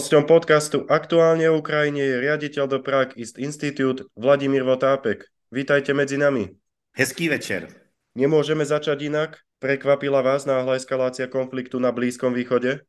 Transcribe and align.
Hosťom 0.00 0.24
podcastu 0.24 0.88
Aktuálne 0.88 1.44
o 1.52 1.60
Ukrajine 1.60 2.00
je 2.00 2.24
riaditeľ 2.24 2.64
do 2.72 2.80
Prague 2.80 3.20
East 3.20 3.36
Institute 3.36 4.08
Vladimír 4.16 4.64
Votápek. 4.64 5.28
Vítajte 5.52 5.92
medzi 5.92 6.16
nami. 6.16 6.56
Hezký 6.96 7.28
večer. 7.28 7.68
Nemôžeme 8.16 8.64
začať 8.64 8.96
inak? 9.12 9.44
Prekvapila 9.60 10.24
vás 10.24 10.48
náhla 10.48 10.80
eskalácia 10.80 11.28
konfliktu 11.28 11.76
na 11.76 11.92
Blízkom 11.92 12.32
východe? 12.32 12.80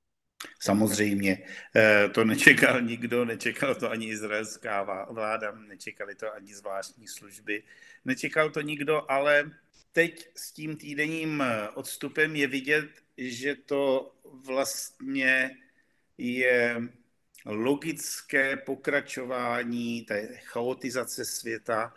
Samozřejmě, 0.64 1.38
eh, 1.76 2.08
to 2.16 2.24
nečekal 2.24 2.80
nikdo, 2.80 3.28
nečekal 3.28 3.76
to 3.76 3.92
ani 3.92 4.08
izraelská 4.08 4.88
vláda, 5.12 5.52
nečekali 5.68 6.16
to 6.16 6.32
ani 6.32 6.56
zvláštní 6.56 7.12
služby, 7.12 7.64
nečekal 8.08 8.56
to 8.56 8.64
nikdo, 8.64 9.04
ale 9.12 9.52
teď 9.92 10.32
s 10.32 10.56
tím 10.56 10.80
týdenním 10.80 11.44
odstupem 11.76 12.36
je 12.36 12.48
vidět, 12.48 12.88
že 13.20 13.56
to 13.68 14.16
vlastně 14.48 15.60
je 16.18 16.88
logické 17.46 18.58
pokračování 18.58 20.02
té 20.02 20.28
chaotizace 20.44 21.26
světa, 21.26 21.94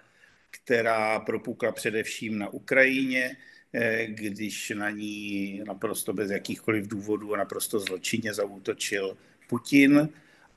která 0.50 1.20
propukla 1.20 1.72
především 1.72 2.38
na 2.38 2.48
Ukrajině, 2.48 3.36
eh, 3.72 4.06
když 4.06 4.70
na 4.70 4.90
ní 4.90 5.62
naprosto 5.66 6.12
bez 6.12 6.30
jakýchkoliv 6.30 6.88
důvodů 6.88 7.34
a 7.34 7.36
naprosto 7.36 7.80
zločinně 7.80 8.34
zaútočil 8.34 9.16
Putin. 9.48 10.08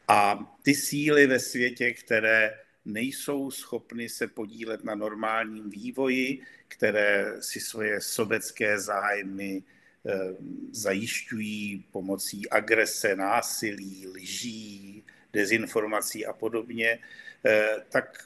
A 0.08 0.40
ty 0.64 0.76
síly 0.76 1.28
ve 1.28 1.40
světě, 1.40 1.94
které 1.94 2.60
nejsou 2.86 3.52
schopny 3.52 4.10
se 4.10 4.28
podílet 4.28 4.84
na 4.84 4.96
normálním 4.96 5.70
vývoji, 5.70 6.42
které 6.68 7.34
si 7.40 7.60
svoje 7.60 8.02
sobecké 8.02 8.80
zájmy 8.80 9.64
Eh, 10.10 10.36
zajišťují 10.72 11.86
pomocí 11.92 12.50
agrese, 12.50 13.16
násilí, 13.16 14.08
lží, 14.08 14.77
dezinformací 15.38 16.26
a 16.26 16.34
podobně, 16.34 17.00
eh, 17.46 17.78
tak 17.90 18.26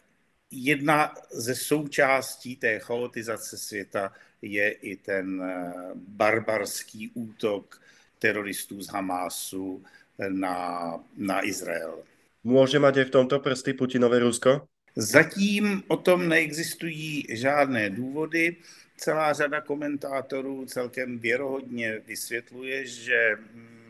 jedna 0.51 1.13
ze 1.31 1.55
součástí 1.55 2.55
té 2.55 2.79
chaotizace 2.79 3.57
světa 3.57 4.13
je 4.41 4.71
i 4.71 4.95
ten 4.95 5.41
eh, 5.43 5.73
barbarský 5.95 7.11
útok 7.13 7.81
teroristů 8.19 8.81
z 8.81 8.87
Hamásu 8.87 9.83
na, 10.29 10.95
na 11.17 11.45
Izrael. 11.45 12.03
Může 12.43 12.79
mít 12.79 12.97
v 12.97 13.09
tomto 13.09 13.39
prsty 13.39 13.73
Putinové 13.73 14.19
Rusko? 14.19 14.67
Zatím 14.95 15.83
o 15.87 15.97
tom 15.97 16.29
neexistují 16.29 17.25
žádné 17.29 17.89
důvody 17.89 18.55
celá 18.97 19.33
řada 19.33 19.61
komentátorů 19.61 20.65
celkem 20.65 21.19
věrohodně 21.19 21.99
vysvětluje, 22.07 22.85
že 22.85 23.37
mm, 23.53 23.80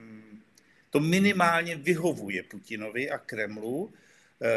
to 0.91 0.99
minimálně 0.99 1.75
vyhovuje 1.75 2.43
Putinovi 2.43 3.09
a 3.09 3.17
Kremlu. 3.17 3.93
Eh, 4.41 4.47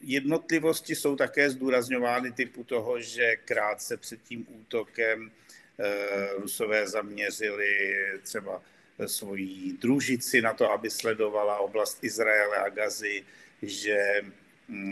jednotlivosti 0.00 0.94
jsou 0.94 1.16
také 1.16 1.50
zdůrazňovány 1.50 2.32
typu 2.32 2.64
toho, 2.64 3.00
že 3.00 3.36
krátce 3.36 3.96
před 3.96 4.22
tím 4.22 4.46
útokem 4.48 5.30
eh, 5.78 6.28
Rusové 6.38 6.88
zaměřili 6.88 7.94
třeba 8.22 8.62
svoji 9.06 9.72
družici 9.72 10.42
na 10.42 10.52
to, 10.52 10.70
aby 10.70 10.90
sledovala 10.90 11.58
oblast 11.58 12.04
Izraele 12.04 12.56
a 12.56 12.68
Gazy, 12.68 13.24
že 13.62 14.22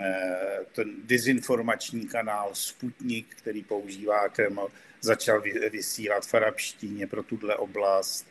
Eh, 0.03 0.66
ten 0.72 0.94
dezinformační 1.04 2.06
kanál 2.09 2.50
Sputnik, 2.53 3.34
který 3.34 3.62
používá 3.62 4.28
Kreml, 4.28 4.69
začal 5.00 5.42
vysílat 5.70 6.26
v 6.26 6.34
arabštině 6.34 7.06
pro 7.06 7.22
tuhle 7.22 7.56
oblast. 7.56 8.26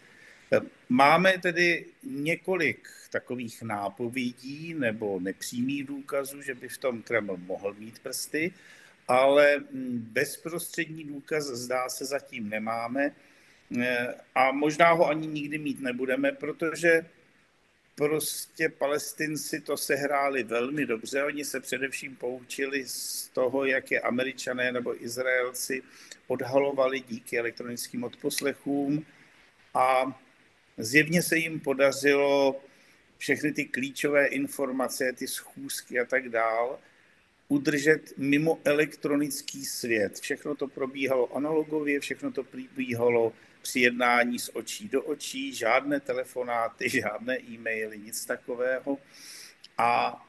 Máme 0.90 1.38
tedy 1.38 1.86
několik 2.04 2.88
takových 3.12 3.62
nápovědí 3.62 4.74
nebo 4.74 5.20
nepřímých 5.20 5.86
důkazů, 5.86 6.42
že 6.42 6.56
by 6.56 6.70
v 6.70 6.78
tom 6.78 7.02
Kreml 7.02 7.38
mohl 7.38 7.74
mít 7.74 8.00
prsty, 8.00 8.54
ale 9.08 9.64
bezprostřední 9.94 11.04
důkaz 11.04 11.46
zdá 11.46 11.90
se 11.90 12.06
zatím 12.06 12.50
nemáme 12.50 13.16
eh, 13.82 14.16
a 14.36 14.52
možná 14.52 14.92
ho 14.92 15.08
ani 15.08 15.28
nikdy 15.28 15.58
mít 15.58 15.80
nebudeme, 15.80 16.32
protože 16.32 17.06
prostě 17.96 18.70
palestinci 18.70 19.62
to 19.62 19.78
sehráli 19.78 20.44
velmi 20.44 20.86
dobře. 20.86 21.24
Oni 21.24 21.46
se 21.46 21.60
především 21.60 22.16
poučili 22.16 22.86
z 22.88 23.28
toho, 23.28 23.66
jak 23.66 23.92
je 23.92 24.02
američané 24.02 24.72
nebo 24.72 25.04
Izraelci 25.04 25.84
odhalovali 26.28 27.00
díky 27.00 27.40
elektronickým 27.40 28.04
odposlechům 28.04 29.06
a 29.74 30.20
zjevně 30.80 31.22
se 31.22 31.38
jim 31.38 31.60
podařilo 31.60 32.62
všechny 33.18 33.52
ty 33.52 33.66
klíčové 33.66 34.26
informace, 34.26 35.14
ty 35.18 35.28
schůzky 35.28 36.00
a 36.00 36.06
tak 36.06 36.30
dál, 36.30 36.80
udržet 37.48 38.18
mimo 38.18 38.60
elektronický 38.64 39.66
svět. 39.66 40.20
Všechno 40.20 40.56
to 40.56 40.68
probíhalo 40.68 41.36
analogově, 41.38 42.00
všechno 42.00 42.32
to 42.32 42.44
probíhalo 42.44 43.34
při 43.62 43.80
jednání 43.80 44.40
z 44.40 44.50
očí 44.54 44.90
do 44.90 45.04
očí, 45.04 45.54
žádné 45.54 46.00
telefonáty, 46.00 46.90
žádné 47.00 47.40
e-maily, 47.40 48.00
nic 48.00 48.26
takového. 48.26 48.98
A 49.78 50.22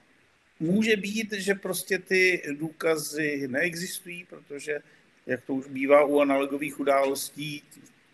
může 0.60 0.96
být, 0.96 1.32
že 1.32 1.54
prostě 1.54 1.98
ty 1.98 2.42
důkazy 2.52 3.48
neexistují, 3.48 4.24
protože, 4.24 4.78
jak 5.26 5.44
to 5.44 5.54
už 5.54 5.66
bývá 5.66 6.04
u 6.04 6.20
analogových 6.20 6.80
událostí, 6.80 7.62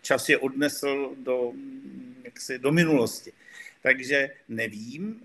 čas 0.01 0.29
je 0.29 0.37
odnesl 0.37 1.15
do, 1.17 1.53
jaksi, 2.27 2.59
do 2.59 2.71
minulosti. 2.71 3.31
Takže 3.81 4.29
nevím, 4.47 5.21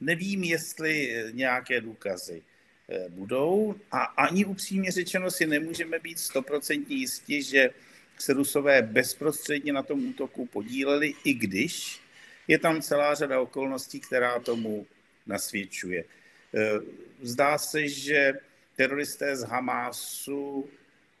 nevím, 0.00 0.44
jestli 0.44 1.14
nějaké 1.32 1.80
důkazy 1.80 2.42
eh, 2.42 3.08
budou 3.08 3.74
a 3.90 4.02
ani 4.04 4.44
upřímně 4.44 4.90
řečeno 4.92 5.30
si 5.30 5.46
nemůžeme 5.46 5.98
být 5.98 6.18
stoprocentně 6.18 6.96
jistí, 6.96 7.42
že 7.42 7.70
se 8.18 8.32
Rusové 8.32 8.82
bezprostředně 8.82 9.72
na 9.72 9.82
tom 9.82 10.06
útoku 10.06 10.46
podíleli, 10.46 11.14
i 11.24 11.34
když 11.34 12.00
je 12.48 12.58
tam 12.58 12.82
celá 12.82 13.14
řada 13.14 13.40
okolností, 13.40 14.00
která 14.00 14.38
tomu 14.38 14.86
nasvědčuje. 15.26 16.04
Eh, 16.04 16.80
zdá 17.22 17.58
se, 17.58 17.88
že 17.88 18.34
teroristé 18.76 19.36
z 19.36 19.42
Hamásu, 19.42 20.68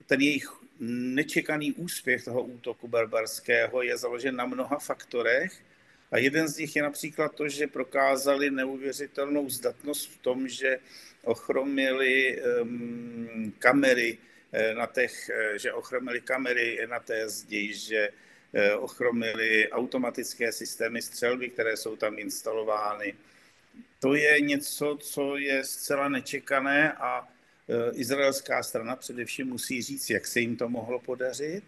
ten 0.06 0.20
jejich 0.20 0.61
nečekaný 0.80 1.72
úspěch 1.72 2.24
toho 2.24 2.42
útoku 2.42 2.88
barbarského 2.88 3.82
je 3.82 3.96
založen 3.96 4.36
na 4.36 4.46
mnoha 4.46 4.78
faktorech 4.78 5.52
a 6.10 6.18
jeden 6.18 6.48
z 6.48 6.58
nich 6.58 6.76
je 6.76 6.82
například 6.82 7.34
to, 7.34 7.48
že 7.48 7.66
prokázali 7.66 8.50
neuvěřitelnou 8.50 9.50
zdatnost 9.50 10.10
v 10.10 10.18
tom, 10.18 10.48
že 10.48 10.78
ochromili 11.24 12.42
um, 12.42 13.52
kamery 13.58 14.18
Eh, 14.52 14.74
na 14.74 14.86
těch, 14.86 15.28
eh, 15.28 15.58
že 15.58 15.72
ochromili 15.72 16.20
kamery 16.20 16.86
na 16.90 17.00
té 17.00 17.28
zdi, 17.28 17.74
že 17.74 18.08
eh, 18.52 18.74
ochromili 18.74 19.68
automatické 19.72 20.52
systémy 20.52 21.02
střelby, 21.02 21.48
které 21.48 21.76
jsou 21.76 21.96
tam 21.96 22.18
instalovány. 22.18 23.14
To 23.98 24.14
je 24.14 24.40
něco, 24.40 24.98
co 25.00 25.36
je 25.36 25.64
zcela 25.64 26.08
nečekané 26.08 26.92
a 26.92 27.28
izraelská 27.92 28.62
strana 28.62 28.96
především 28.96 29.46
musí 29.46 29.82
říct, 29.82 30.10
jak 30.10 30.26
se 30.26 30.40
jim 30.40 30.56
to 30.56 30.68
mohlo 30.68 30.98
podařit 30.98 31.64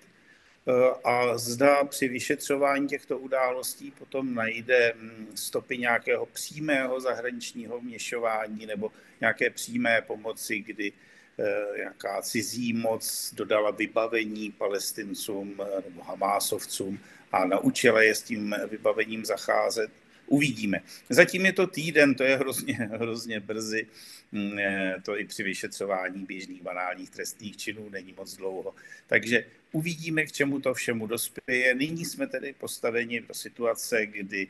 a 1.05 1.39
zda 1.39 1.85
při 1.85 2.09
vyšetřování 2.09 2.89
těchto 2.89 3.19
událostí 3.19 3.91
potom 3.91 4.35
najde 4.35 4.93
hm, 4.97 5.27
stopy 5.35 5.79
nějakého 5.79 6.27
přímého 6.27 7.01
zahraničního 7.01 7.81
vměšování 7.81 8.67
nebo 8.67 8.93
nějaké 9.21 9.51
přímé 9.51 10.03
pomoci, 10.03 10.59
kdy 10.59 10.93
Eh, 11.39 11.79
jaká 11.79 12.23
cizí 12.23 12.73
moc 12.73 13.35
dodala 13.35 13.71
vybavení 13.71 14.53
palestincům 14.53 15.61
eh, 15.61 15.83
nebo 15.89 16.03
hamásovcům 16.03 16.99
a 17.33 17.45
naučila 17.45 18.03
je 18.03 18.15
s 18.15 18.23
tím 18.23 18.57
vybavením 18.69 19.25
zacházet. 19.25 19.91
Uvidíme. 20.27 20.81
Zatím 21.09 21.47
je 21.47 21.53
to 21.53 21.67
týden, 21.67 22.15
to 22.15 22.25
je 22.25 22.37
hrozně, 22.37 22.75
hrozně 22.75 23.41
brzy. 23.41 23.87
Mm, 24.33 24.59
eh, 24.59 24.97
to 25.03 25.19
i 25.19 25.25
při 25.25 25.43
vyšetřování 25.43 26.25
běžných 26.25 26.63
banálních 26.63 27.11
trestných 27.11 27.57
činů 27.57 27.91
není 27.91 28.15
moc 28.17 28.37
dlouho. 28.37 28.75
Takže 29.07 29.45
uvidíme, 29.73 30.27
k 30.27 30.33
čemu 30.33 30.61
to 30.61 30.75
všemu 30.75 31.07
dospěje. 31.07 31.75
Nyní 31.75 32.05
jsme 32.05 32.27
tedy 32.27 32.55
postaveni 32.59 33.21
do 33.21 33.35
situace, 33.35 34.07
kdy 34.07 34.49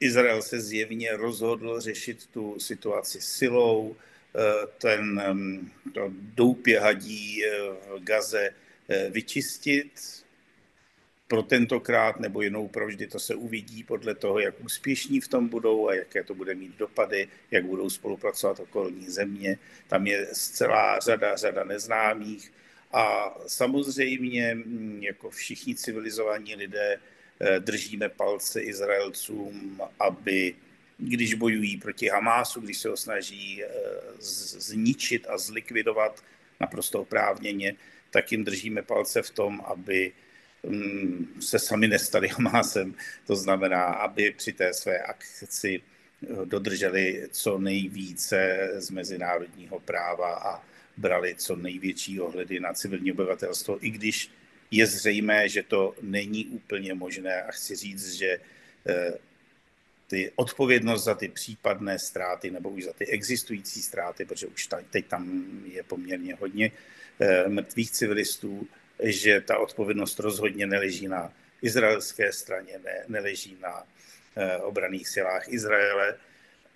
Izrael 0.00 0.42
se 0.42 0.60
zjevně 0.60 1.16
rozhodl 1.16 1.80
řešit 1.80 2.26
tu 2.26 2.60
situaci 2.60 3.20
silou, 3.20 3.96
Eh, 4.36 4.66
ten, 4.78 5.20
to 5.94 6.12
doupě 6.12 6.80
hadí 6.80 7.44
eh, 7.44 7.48
v 7.98 8.04
Gaze 8.04 8.50
eh, 8.88 9.10
vyčistit 9.10 10.24
pro 11.28 11.42
tentokrát 11.42 12.20
nebo 12.20 12.42
jinou 12.42 12.68
provždy, 12.68 13.06
to 13.06 13.18
se 13.18 13.34
uvidí 13.34 13.84
podle 13.84 14.14
toho, 14.14 14.38
jak 14.38 14.54
úspěšní 14.64 15.20
v 15.20 15.28
tom 15.28 15.48
budou 15.48 15.88
a 15.88 15.94
jaké 15.94 16.24
to 16.24 16.34
bude 16.34 16.54
mít 16.54 16.76
dopady, 16.76 17.28
jak 17.50 17.64
budou 17.64 17.90
spolupracovat 17.90 18.60
okolní 18.60 19.10
země. 19.10 19.58
Tam 19.88 20.06
je 20.06 20.26
celá 20.26 20.98
řada, 20.98 21.36
řada 21.36 21.64
neznámých 21.64 22.52
a 22.92 23.34
samozřejmě, 23.46 24.54
hm, 24.54 24.98
jako 25.02 25.30
všichni 25.30 25.74
civilizovaní 25.74 26.54
lidé, 26.54 27.00
držíme 27.58 28.08
palce 28.08 28.60
Izraelcům, 28.60 29.80
aby 30.00 30.54
když 30.98 31.34
bojují 31.34 31.76
proti 31.76 32.08
Hamásu, 32.08 32.60
když 32.60 32.78
se 32.78 32.88
ho 32.88 32.96
snaží 32.96 33.62
zničit 34.18 35.26
a 35.28 35.38
zlikvidovat 35.38 36.24
naprosto 36.60 37.00
oprávněně, 37.00 37.74
tak 38.10 38.32
jim 38.32 38.44
držíme 38.44 38.82
palce 38.82 39.22
v 39.22 39.30
tom, 39.30 39.62
aby 39.66 40.12
mm, 40.12 40.25
se 41.40 41.58
sami 41.58 41.88
nestali 41.88 42.28
Hamásem. 42.28 42.94
To 43.26 43.36
znamená, 43.36 43.84
aby 43.84 44.34
při 44.36 44.52
té 44.52 44.74
své 44.74 44.98
akci 44.98 45.82
dodrželi 46.44 47.28
co 47.30 47.58
nejvíce 47.58 48.70
z 48.74 48.90
mezinárodního 48.90 49.80
práva 49.80 50.34
a 50.34 50.64
brali 50.96 51.34
co 51.38 51.56
největší 51.56 52.20
ohledy 52.20 52.60
na 52.60 52.72
civilní 52.72 53.12
obyvatelstvo, 53.12 53.86
i 53.86 53.90
když 53.90 54.30
je 54.70 54.86
zřejmé, 54.86 55.48
že 55.48 55.62
to 55.62 55.94
není 56.02 56.46
úplně 56.46 56.94
možné 56.94 57.42
a 57.42 57.52
chci 57.52 57.76
říct, 57.76 58.12
že 58.12 58.38
eh, 58.88 59.12
ty 60.06 60.32
odpovědnost 60.36 61.04
za 61.04 61.14
ty 61.14 61.28
případné 61.28 61.98
ztráty 61.98 62.50
nebo 62.50 62.70
už 62.70 62.84
za 62.84 62.92
ty 62.92 63.06
existující 63.06 63.82
ztráty, 63.82 64.24
protože 64.24 64.46
už 64.46 64.68
teď 64.90 65.06
tam 65.06 65.44
je 65.64 65.82
poměrně 65.82 66.34
hodně 66.34 66.72
eh, 67.20 67.48
mrtvých 67.48 67.90
civilistů, 67.90 68.68
že 69.02 69.40
ta 69.40 69.58
odpovědnost 69.58 70.18
rozhodně 70.18 70.66
neleží 70.66 71.08
na 71.08 71.32
izraelské 71.62 72.32
straně, 72.32 72.80
ne, 72.84 73.04
neleží 73.08 73.56
na 73.60 73.86
eh, 74.36 74.56
obraných 74.56 75.08
silách 75.08 75.48
Izraele, 75.48 76.16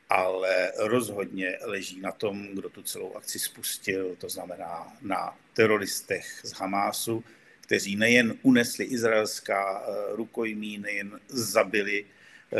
ale 0.08 0.72
rozhodně 0.76 1.58
leží 1.62 2.00
na 2.00 2.12
tom, 2.12 2.49
kdo 2.55 2.69
tu 2.69 2.82
celou 2.82 3.14
akci 3.14 3.38
spustil, 3.38 4.17
to 4.17 4.28
znamená 4.28 4.93
na 5.02 5.38
teroristech 5.55 6.40
z 6.44 6.52
Hamásu, 6.52 7.25
kteří 7.61 7.96
nejen 7.96 8.38
unesli 8.43 8.84
izraelská 8.84 9.82
eh, 9.82 10.17
rukojmí, 10.17 10.78
nejen 10.78 11.20
zabili 11.28 12.05
eh, 12.05 12.58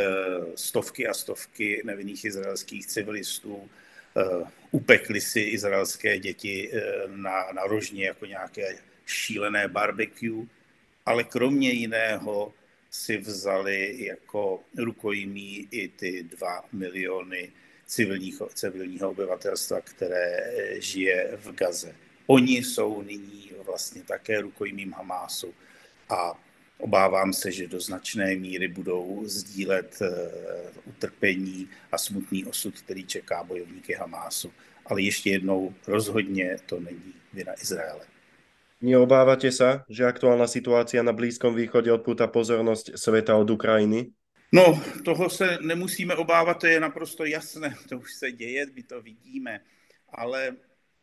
stovky 0.55 1.07
a 1.07 1.13
stovky 1.13 1.81
nevinných 1.85 2.25
izraelských 2.25 2.87
civilistů, 2.87 3.69
upekli 4.71 5.21
si 5.21 5.39
izraelské 5.39 6.19
děti 6.19 6.71
na, 7.07 7.51
na 7.51 7.63
rožně 7.63 8.05
jako 8.05 8.25
nějaké 8.25 8.77
šílené 9.11 9.67
barbecue, 9.67 10.45
ale 11.05 11.23
kromě 11.23 11.71
jiného 11.71 12.53
si 12.91 13.17
vzali 13.17 14.05
jako 14.05 14.63
rukojmí 14.77 15.67
i 15.71 15.87
ty 15.87 16.23
dva 16.23 16.63
miliony 16.71 17.51
civilního, 17.85 18.49
civilního 18.53 19.09
obyvatelstva, 19.09 19.81
které 19.81 20.53
žije 20.81 21.37
v 21.37 21.51
Gaze. 21.51 21.95
Oni 22.27 22.57
jsou 22.57 23.01
nyní 23.01 23.51
vlastně 23.65 24.03
také 24.03 24.41
rukojmím 24.41 24.93
Hamásu 24.93 25.53
a 26.09 26.43
obávám 26.77 27.33
se, 27.33 27.51
že 27.51 27.67
do 27.67 27.79
značné 27.79 28.35
míry 28.35 28.67
budou 28.67 29.21
sdílet 29.25 30.01
eh, 30.01 30.09
utrpení 30.85 31.69
a 31.91 31.97
smutný 31.97 32.45
osud, 32.45 32.81
který 32.81 33.05
čeká 33.05 33.43
bojovníky 33.43 33.93
Hamásu. 33.93 34.53
Ale 34.85 35.01
ještě 35.01 35.29
jednou, 35.29 35.73
rozhodně 35.87 36.57
to 36.65 36.79
není 36.79 37.13
vina 37.33 37.53
Izraele. 37.61 38.10
Neobávate 38.81 39.53
sa, 39.53 39.85
že 39.85 40.09
aktuálna 40.09 40.49
situácia 40.49 41.05
na 41.05 41.13
Blízkom 41.13 41.53
východe 41.53 41.93
odpúta 41.93 42.25
pozornosť 42.25 42.97
sveta 42.97 43.37
od 43.37 43.45
Ukrajiny? 43.45 44.09
No, 44.51 44.81
toho 45.05 45.29
se 45.29 45.57
nemusíme 45.61 46.15
obávat, 46.15 46.53
to 46.59 46.67
je 46.67 46.79
naprosto 46.79 47.25
jasné, 47.25 47.75
to 47.89 47.97
už 47.97 48.13
se 48.13 48.31
děje, 48.31 48.65
my 48.73 48.83
to 48.83 49.01
vidíme, 49.01 49.61
ale 50.09 50.55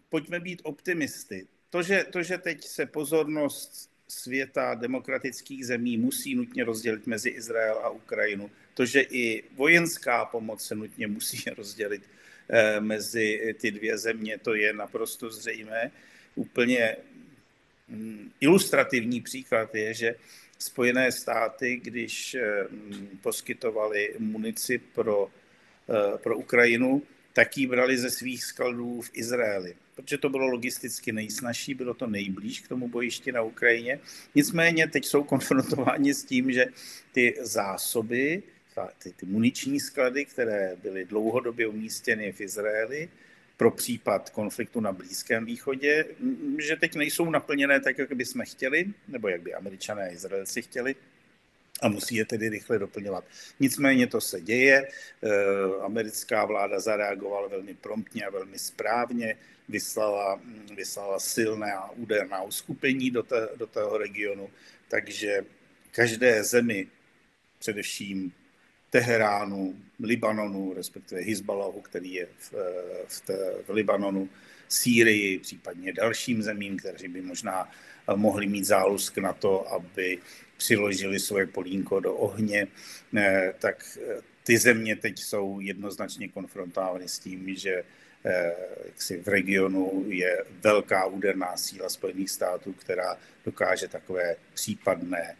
pojďme 0.08 0.40
být 0.40 0.60
optimisty. 0.64 1.46
To 1.70 1.82
že, 1.82 2.04
to, 2.10 2.22
že 2.22 2.38
teď 2.38 2.64
se 2.64 2.86
pozornost 2.86 3.90
světa 4.08 4.74
demokratických 4.74 5.66
zemí 5.66 5.96
musí 5.96 6.34
nutně 6.34 6.64
rozdělit 6.64 7.06
mezi 7.06 7.28
Izrael 7.28 7.78
a 7.82 7.90
Ukrajinu, 7.90 8.50
to, 8.74 8.86
že 8.86 9.00
i 9.00 9.44
vojenská 9.54 10.24
pomoc 10.24 10.66
se 10.66 10.74
nutně 10.74 11.06
musí 11.06 11.50
rozdělit 11.56 12.02
eh, 12.48 12.80
mezi 12.80 13.54
ty 13.60 13.70
dvě 13.70 13.98
země, 13.98 14.38
to 14.38 14.54
je 14.54 14.72
naprosto 14.72 15.30
zřejmé. 15.30 15.90
Úplně 16.34 16.96
ilustrativní 18.40 19.20
příklad 19.20 19.74
je, 19.74 19.94
že 19.94 20.14
Spojené 20.58 21.12
státy, 21.12 21.80
když 21.82 22.34
eh, 22.34 22.66
poskytovali 23.20 24.14
munici 24.18 24.78
pro, 24.78 25.30
eh, 25.88 26.18
pro 26.18 26.38
Ukrajinu, 26.38 27.02
tak 27.32 27.58
ji 27.58 27.66
brali 27.66 27.98
ze 27.98 28.10
svých 28.10 28.44
skladů 28.44 29.00
v 29.00 29.10
Izraeli 29.12 29.74
protože 29.98 30.18
to 30.18 30.28
bylo 30.28 30.46
logisticky 30.46 31.12
nejsnažší, 31.12 31.74
bylo 31.74 31.94
to 31.94 32.06
nejblíž 32.06 32.60
k 32.60 32.68
tomu 32.68 32.88
bojišti 32.88 33.32
na 33.32 33.42
Ukrajině. 33.42 34.00
Nicméně 34.34 34.88
teď 34.88 35.04
jsou 35.04 35.24
konfrontováni 35.24 36.14
s 36.14 36.24
tím, 36.24 36.52
že 36.52 36.66
ty 37.12 37.34
zásoby, 37.40 38.42
ty, 39.02 39.12
ty 39.12 39.26
muniční 39.26 39.80
sklady, 39.80 40.24
které 40.24 40.76
byly 40.82 41.04
dlouhodobě 41.04 41.66
umístěny 41.66 42.32
v 42.32 42.40
Izraeli, 42.40 43.08
pro 43.58 43.70
případ 43.70 44.30
konfliktu 44.30 44.80
na 44.80 44.92
Blízkém 44.92 45.44
východě, 45.44 46.04
že 46.58 46.76
teď 46.76 46.94
nejsou 46.94 47.30
naplněné 47.30 47.80
tak, 47.80 47.98
jak 47.98 48.12
by 48.12 48.24
jsme 48.24 48.44
chtěli, 48.44 48.86
nebo 49.08 49.28
jak 49.28 49.42
by 49.42 49.54
američané 49.54 50.02
a 50.02 50.12
Izraelci 50.12 50.62
chtěli, 50.62 50.94
a 51.82 51.88
musí 51.88 52.14
je 52.14 52.24
tedy 52.24 52.48
rychle 52.48 52.78
doplňovat. 52.78 53.24
Nicméně 53.60 54.06
to 54.06 54.20
se 54.20 54.40
děje. 54.40 54.78
E, 54.78 54.88
americká 55.82 56.44
vláda 56.44 56.80
zareagovala 56.80 57.48
velmi 57.48 57.74
promptně 57.74 58.24
a 58.24 58.30
velmi 58.30 58.58
správně, 58.58 59.36
vyslala, 59.68 60.40
vyslala 60.74 61.20
silné 61.20 61.72
a 61.72 61.90
úderná 61.90 62.42
uskupení 62.42 63.10
do, 63.10 63.22
té, 63.22 63.48
do 63.56 63.66
toho 63.66 63.98
regionu, 63.98 64.50
takže 64.88 65.44
každé 65.90 66.44
zemi, 66.44 66.88
především 67.58 68.32
Teheránu, 68.90 69.74
Libanonu, 70.00 70.74
respektive 70.74 71.20
Hezballahu, 71.20 71.80
který 71.80 72.12
je 72.12 72.26
v, 72.38 72.54
v, 73.08 73.20
té, 73.20 73.54
v 73.66 73.70
Libanonu, 73.70 74.28
Sýrii, 74.68 75.38
případně 75.38 75.92
dalším 75.92 76.42
zemím, 76.42 76.76
kteří 76.76 77.08
by 77.08 77.22
možná 77.22 77.70
mohli 78.16 78.46
mít 78.46 78.64
zálusk 78.64 79.18
na 79.18 79.32
to, 79.32 79.72
aby 79.72 80.18
přiložili 80.56 81.20
svoje 81.20 81.46
polínko 81.46 82.00
do 82.00 82.14
ohně, 82.14 82.66
eh, 83.16 83.54
tak 83.58 83.98
eh, 84.02 84.20
ty 84.44 84.58
země 84.58 84.96
teď 84.96 85.18
jsou 85.18 85.60
jednoznačně 85.60 86.28
konfrontovány 86.28 87.08
s 87.08 87.18
tím, 87.18 87.54
že 87.56 87.82
eh, 88.24 88.54
v 89.22 89.28
regionu 89.28 90.04
je 90.08 90.44
velká 90.62 91.06
úderná 91.06 91.56
síla 91.56 91.88
Spojených 91.88 92.30
států, 92.30 92.72
která 92.72 93.16
dokáže 93.44 93.88
takové 93.88 94.36
případné 94.54 95.36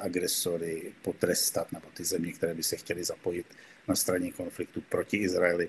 agresory 0.00 0.92
potrestat, 1.02 1.72
nebo 1.72 1.86
ty 1.94 2.04
země, 2.04 2.32
které 2.32 2.54
by 2.54 2.62
se 2.62 2.76
chtěly 2.76 3.04
zapojit 3.04 3.46
na 3.88 3.94
straně 3.94 4.32
konfliktu 4.32 4.80
proti 4.88 5.16
Izraeli, 5.16 5.68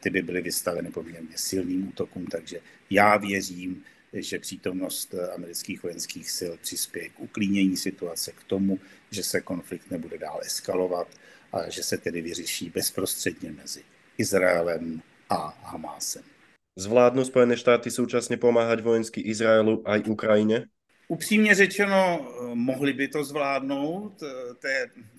ty 0.00 0.10
by 0.10 0.22
byly 0.22 0.42
vystaveny 0.42 0.90
poměrně 0.90 1.36
silným 1.36 1.88
útokům. 1.88 2.26
Takže 2.26 2.60
já 2.90 3.16
věřím, 3.16 3.84
že 4.12 4.38
přítomnost 4.38 5.14
amerických 5.34 5.82
vojenských 5.82 6.30
sil 6.38 6.52
přispěje 6.62 7.08
k 7.08 7.20
uklínění 7.20 7.76
situace, 7.76 8.32
k 8.32 8.44
tomu, 8.44 8.78
že 9.10 9.22
se 9.22 9.40
konflikt 9.40 9.90
nebude 9.90 10.18
dál 10.18 10.40
eskalovat 10.42 11.08
a 11.52 11.70
že 11.70 11.82
se 11.82 11.98
tedy 11.98 12.22
vyřeší 12.22 12.70
bezprostředně 12.70 13.52
mezi 13.52 13.82
Izraelem 14.18 15.02
a 15.28 15.36
Hamásem. 15.62 16.22
Zvládnou 16.76 17.24
Spojené 17.24 17.56
štáty 17.56 17.90
současně 17.90 18.36
pomáhat 18.36 18.80
vojensky 18.80 19.20
Izraelu 19.20 19.88
a 19.88 20.02
Ukrajině? 20.06 20.66
Upřímně 21.10 21.54
řečeno, 21.54 22.32
mohli 22.54 22.92
by 22.92 23.08
to 23.08 23.24
zvládnout. 23.24 24.22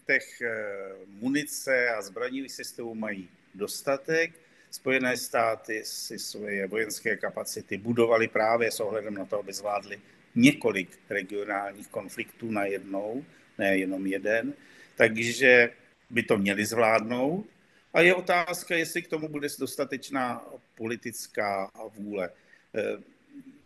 těch 0.07 0.41
eh, 0.41 0.93
munice 1.07 1.89
a 1.89 2.01
zbraňových 2.01 2.51
systémů 2.51 2.95
mají 2.95 3.29
dostatek. 3.55 4.31
Spojené 4.71 5.17
státy 5.17 5.81
si 5.86 6.19
svoje 6.19 6.67
vojenské 6.67 7.17
kapacity 7.17 7.77
budovaly 7.77 8.27
právě 8.27 8.71
s 8.71 8.79
ohledem 8.79 9.13
na 9.13 9.25
to, 9.25 9.39
aby 9.39 9.53
zvládli 9.53 10.00
několik 10.36 11.00
regionálních 11.10 11.88
konfliktů 11.88 12.51
na 12.51 12.65
jednou, 12.65 13.25
ne 13.57 13.77
jenom 13.77 14.07
jeden, 14.07 14.53
takže 14.95 15.71
by 16.10 16.24
to 16.24 16.38
měli 16.38 16.65
zvládnout. 16.65 17.45
A 17.93 18.01
je 18.01 18.15
otázka, 18.15 18.75
jestli 18.75 19.01
k 19.01 19.07
tomu 19.07 19.27
bude 19.27 19.48
dostatečná 19.60 20.45
politická 20.75 21.71
vůle. 21.98 22.29
Eh, 22.75 23.03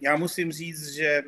já 0.01 0.17
musím 0.17 0.51
říct, 0.51 0.89
že 0.89 1.23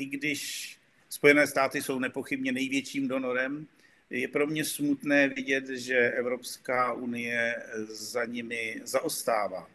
i 0.00 0.04
když 0.04 0.76
Spojené 1.08 1.46
státy 1.46 1.82
jsou 1.82 1.98
nepochybně 1.98 2.52
největším 2.52 3.08
donorem, 3.08 3.66
je 4.10 4.28
pro 4.28 4.46
mě 4.46 4.64
smutné 4.64 5.28
vidět, 5.28 5.68
že 5.68 6.10
Evropská 6.10 6.92
unie 6.92 7.62
za 7.88 8.24
nimi 8.24 8.80
zaostává. 8.84 9.68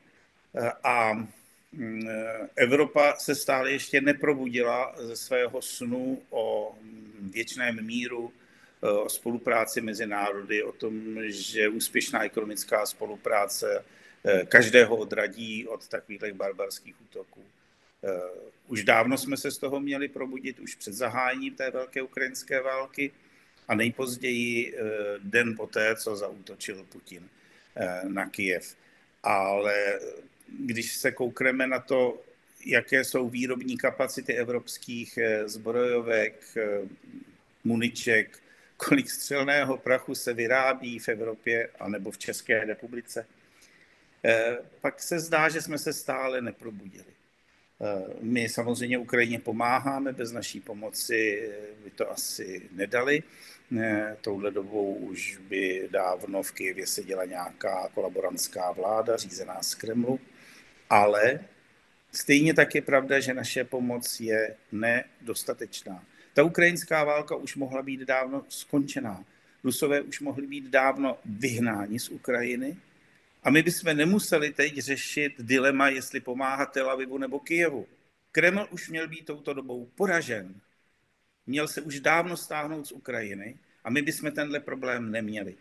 A 0.83 1.13
mm, 1.71 2.07
Evropa 2.55 3.15
se 3.15 3.35
stále 3.35 3.71
ještě 3.71 4.01
neprobudila 4.01 4.95
ze 4.97 5.15
svého 5.15 5.61
snu 5.61 6.21
o 6.29 6.75
věčném 7.21 7.85
míru, 7.85 8.33
o 8.81 9.09
spolupráci 9.09 9.81
mezi 9.81 10.05
národy, 10.05 10.63
o 10.63 10.71
tom, 10.71 11.17
že 11.25 11.69
úspěšná 11.69 12.23
ekonomická 12.23 12.85
spolupráce 12.85 13.85
eh, 14.25 14.45
každého 14.45 14.95
odradí 14.95 15.67
od 15.67 15.87
takových 15.87 16.33
barbarských 16.33 17.01
útoků. 17.01 17.41
Eh, 18.05 18.21
už 18.67 18.83
dávno 18.83 19.17
jsme 19.17 19.37
se 19.37 19.51
z 19.51 19.57
toho 19.57 19.79
měli 19.79 20.07
probudit, 20.07 20.59
už 20.59 20.75
před 20.75 20.93
zahájením 20.93 21.55
té 21.55 21.71
velké 21.71 22.01
ukrajinské 22.01 22.61
války, 22.61 23.11
a 23.67 23.75
nejpozději 23.75 24.75
den 25.23 25.55
poté, 25.55 25.95
co 25.95 26.15
zautočil 26.15 26.83
Putin 26.83 27.29
na 28.07 28.29
Kijev. 28.29 28.75
Ale 29.23 29.99
když 30.59 30.95
se 30.95 31.11
koukneme 31.11 31.67
na 31.67 31.79
to, 31.79 32.21
jaké 32.65 33.03
jsou 33.03 33.29
výrobní 33.29 33.77
kapacity 33.77 34.33
evropských 34.33 35.19
zbrojovek, 35.45 36.57
muniček, 37.63 38.39
kolik 38.77 39.09
střelného 39.09 39.77
prachu 39.77 40.15
se 40.15 40.33
vyrábí 40.33 40.99
v 40.99 41.09
Evropě 41.09 41.69
anebo 41.79 42.11
v 42.11 42.17
České 42.17 42.65
republice, 42.65 43.27
eh, 44.25 44.57
pak 44.81 45.01
se 45.01 45.19
zdá, 45.19 45.49
že 45.49 45.61
jsme 45.61 45.77
se 45.77 45.93
stále 45.93 46.41
neprobudili. 46.41 47.14
Eh, 47.81 48.05
my 48.21 48.49
samozřejmě 48.49 48.97
Ukrajině 48.97 49.39
pomáháme, 49.39 50.13
bez 50.13 50.31
naší 50.31 50.59
pomoci 50.59 51.51
by 51.83 51.91
to 51.91 52.11
asi 52.11 52.69
nedali. 52.71 53.23
Eh, 53.79 54.17
touhle 54.21 54.51
dobou 54.51 54.93
už 54.93 55.37
by 55.37 55.87
dávno 55.91 56.43
v 56.43 56.51
Kijevě 56.51 56.87
seděla 56.87 57.25
nějaká 57.25 57.89
kolaborantská 57.93 58.71
vláda 58.71 59.17
řízená 59.17 59.63
z 59.63 59.75
Kremlu, 59.75 60.19
ale 60.89 61.39
stejně 62.11 62.53
tak 62.53 62.75
je 62.75 62.81
pravda, 62.81 63.19
že 63.19 63.33
naše 63.33 63.63
pomoc 63.63 64.19
je 64.19 64.55
nedostatečná. 64.71 66.03
Ta 66.33 66.43
ukrajinská 66.43 67.03
válka 67.03 67.35
už 67.35 67.55
mohla 67.55 67.81
být 67.81 67.99
dávno 67.99 68.45
skončená. 68.49 69.25
Rusové 69.63 70.01
už 70.01 70.19
mohli 70.19 70.47
být 70.47 70.65
dávno 70.65 71.17
vyhnáni 71.25 71.99
z 71.99 72.09
Ukrajiny 72.09 72.77
a 73.45 73.49
my 73.49 73.63
bychom 73.63 73.97
nemuseli 73.97 74.53
teď 74.53 74.77
řešit 74.77 75.33
dilema, 75.39 75.89
jestli 75.89 76.19
pomáhat 76.19 76.71
Tel 76.71 76.89
Avivu 76.89 77.17
nebo 77.17 77.39
Kijevu. 77.39 77.87
Kreml 78.31 78.67
už 78.71 78.89
měl 78.89 79.07
být 79.07 79.25
touto 79.25 79.53
dobou 79.53 79.85
poražen. 79.95 80.55
Měl 81.47 81.67
se 81.67 81.81
už 81.81 81.99
dávno 81.99 82.37
stáhnout 82.37 82.87
z 82.87 82.91
Ukrajiny 82.91 83.57
a 83.83 83.89
my 83.89 84.01
bychom 84.01 84.31
tenhle 84.31 84.59
problém 84.59 85.11
neměli. 85.11 85.55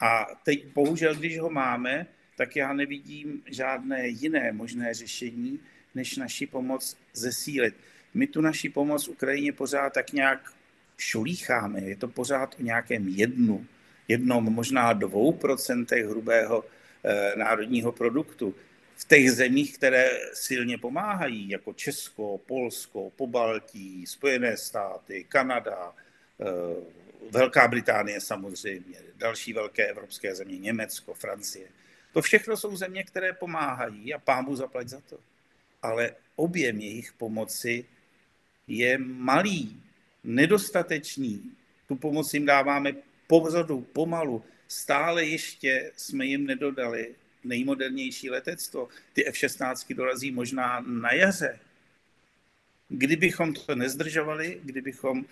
A 0.00 0.26
teď 0.44 0.66
bohužel, 0.66 1.14
když 1.14 1.38
ho 1.38 1.50
máme, 1.50 2.06
tak 2.36 2.56
já 2.56 2.72
nevidím 2.72 3.42
žádné 3.46 4.08
jiné 4.08 4.52
možné 4.52 4.94
řešení, 4.94 5.60
než 5.94 6.16
naši 6.16 6.46
pomoc 6.46 6.96
zesílit 7.12 7.74
my 8.14 8.26
tu 8.26 8.40
naši 8.40 8.68
pomoc 8.68 9.08
Ukrajině 9.08 9.52
pořád 9.52 9.92
tak 9.92 10.12
nějak 10.12 10.52
šulícháme. 10.98 11.80
Je 11.80 11.96
to 11.96 12.08
pořád 12.08 12.56
o 12.60 12.62
nějakém 12.62 13.08
jednu, 13.08 13.66
jednom, 14.08 14.44
možná 14.44 14.92
dvou 14.92 15.32
procentech 15.32 16.06
hrubého 16.06 16.64
národního 17.36 17.92
produktu. 17.92 18.54
V 18.96 19.08
těch 19.08 19.32
zemích, 19.32 19.74
které 19.74 20.10
silně 20.32 20.78
pomáhají, 20.78 21.48
jako 21.48 21.72
Česko, 21.72 22.38
Polsko, 22.38 23.10
Pobaltí, 23.10 24.06
Spojené 24.06 24.56
státy, 24.56 25.24
Kanada, 25.28 25.92
eh, 26.40 26.44
Velká 27.30 27.68
Británie 27.68 28.20
samozřejmě, 28.20 28.98
další 29.16 29.52
velké 29.52 29.86
evropské 29.86 30.34
země, 30.34 30.58
Německo, 30.58 31.14
Francie. 31.14 31.68
To 32.12 32.22
všechno 32.22 32.56
jsou 32.56 32.76
země, 32.76 33.04
které 33.04 33.32
pomáhají 33.32 34.14
a 34.14 34.18
pámu 34.18 34.56
zaplať 34.56 34.88
za 34.88 35.00
to. 35.00 35.18
Ale 35.82 36.14
objem 36.36 36.80
jejich 36.80 37.12
pomoci 37.12 37.84
je 38.66 38.98
malý, 38.98 39.82
nedostatečný. 40.24 41.52
Tu 41.88 41.96
pomoc 41.96 42.34
jim 42.34 42.46
dáváme 42.46 42.92
pozadu, 43.26 43.80
pomalu. 43.80 44.44
Stále 44.72 45.24
ještě 45.24 45.92
jsme 45.96 46.26
jim 46.26 46.46
nedodali 46.46 47.14
nejmodernější 47.44 48.30
letectvo. 48.30 48.88
Ty 49.12 49.26
F-16 49.26 49.96
dorazí 49.96 50.30
možná 50.30 50.80
na 50.86 51.12
jaře. 51.12 51.58
Kdybychom 52.88 53.54
to 53.54 53.74
nezdržovali, 53.74 54.60
kdybychom 54.62 55.18
uh, 55.18 55.26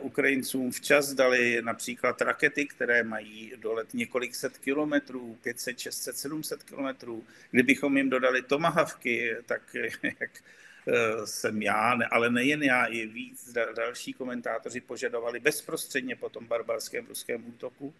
Ukrajincům 0.00 0.70
včas 0.70 1.12
dali 1.12 1.62
například 1.62 2.22
rakety, 2.22 2.66
které 2.66 3.02
mají 3.02 3.52
dolet 3.56 3.94
několik 3.94 4.34
set 4.34 4.58
kilometrů, 4.58 5.38
500, 5.42 5.78
600, 5.78 6.16
700 6.16 6.62
kilometrů, 6.62 7.24
kdybychom 7.50 7.96
jim 7.96 8.10
dodali 8.10 8.42
tomahavky, 8.42 9.36
tak 9.46 9.76
jak 10.20 10.42
Eh, 10.86 11.26
jsem 11.26 11.62
já, 11.62 11.98
ale 12.10 12.30
nejen 12.30 12.62
já, 12.62 12.84
i 12.84 13.06
víc 13.06 13.52
další 13.76 14.12
komentátoři 14.12 14.80
požadovali 14.80 15.40
bezprostředně 15.40 16.16
po 16.16 16.28
tom 16.28 16.46
barbarském 16.46 17.06
ruském 17.06 17.48
útoku, 17.48 17.94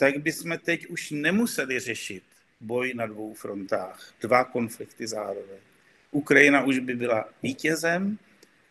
tak 0.00 0.18
bychom 0.18 0.58
teď 0.58 0.86
už 0.86 1.10
nemuseli 1.10 1.80
řešit 1.80 2.22
boj 2.60 2.94
na 2.94 3.06
dvou 3.06 3.34
frontách, 3.34 4.14
dva 4.20 4.44
konflikty 4.44 5.06
zároveň. 5.06 5.58
Ukrajina 6.10 6.64
už 6.64 6.78
by 6.78 6.94
byla 6.94 7.28
vítězem 7.42 8.18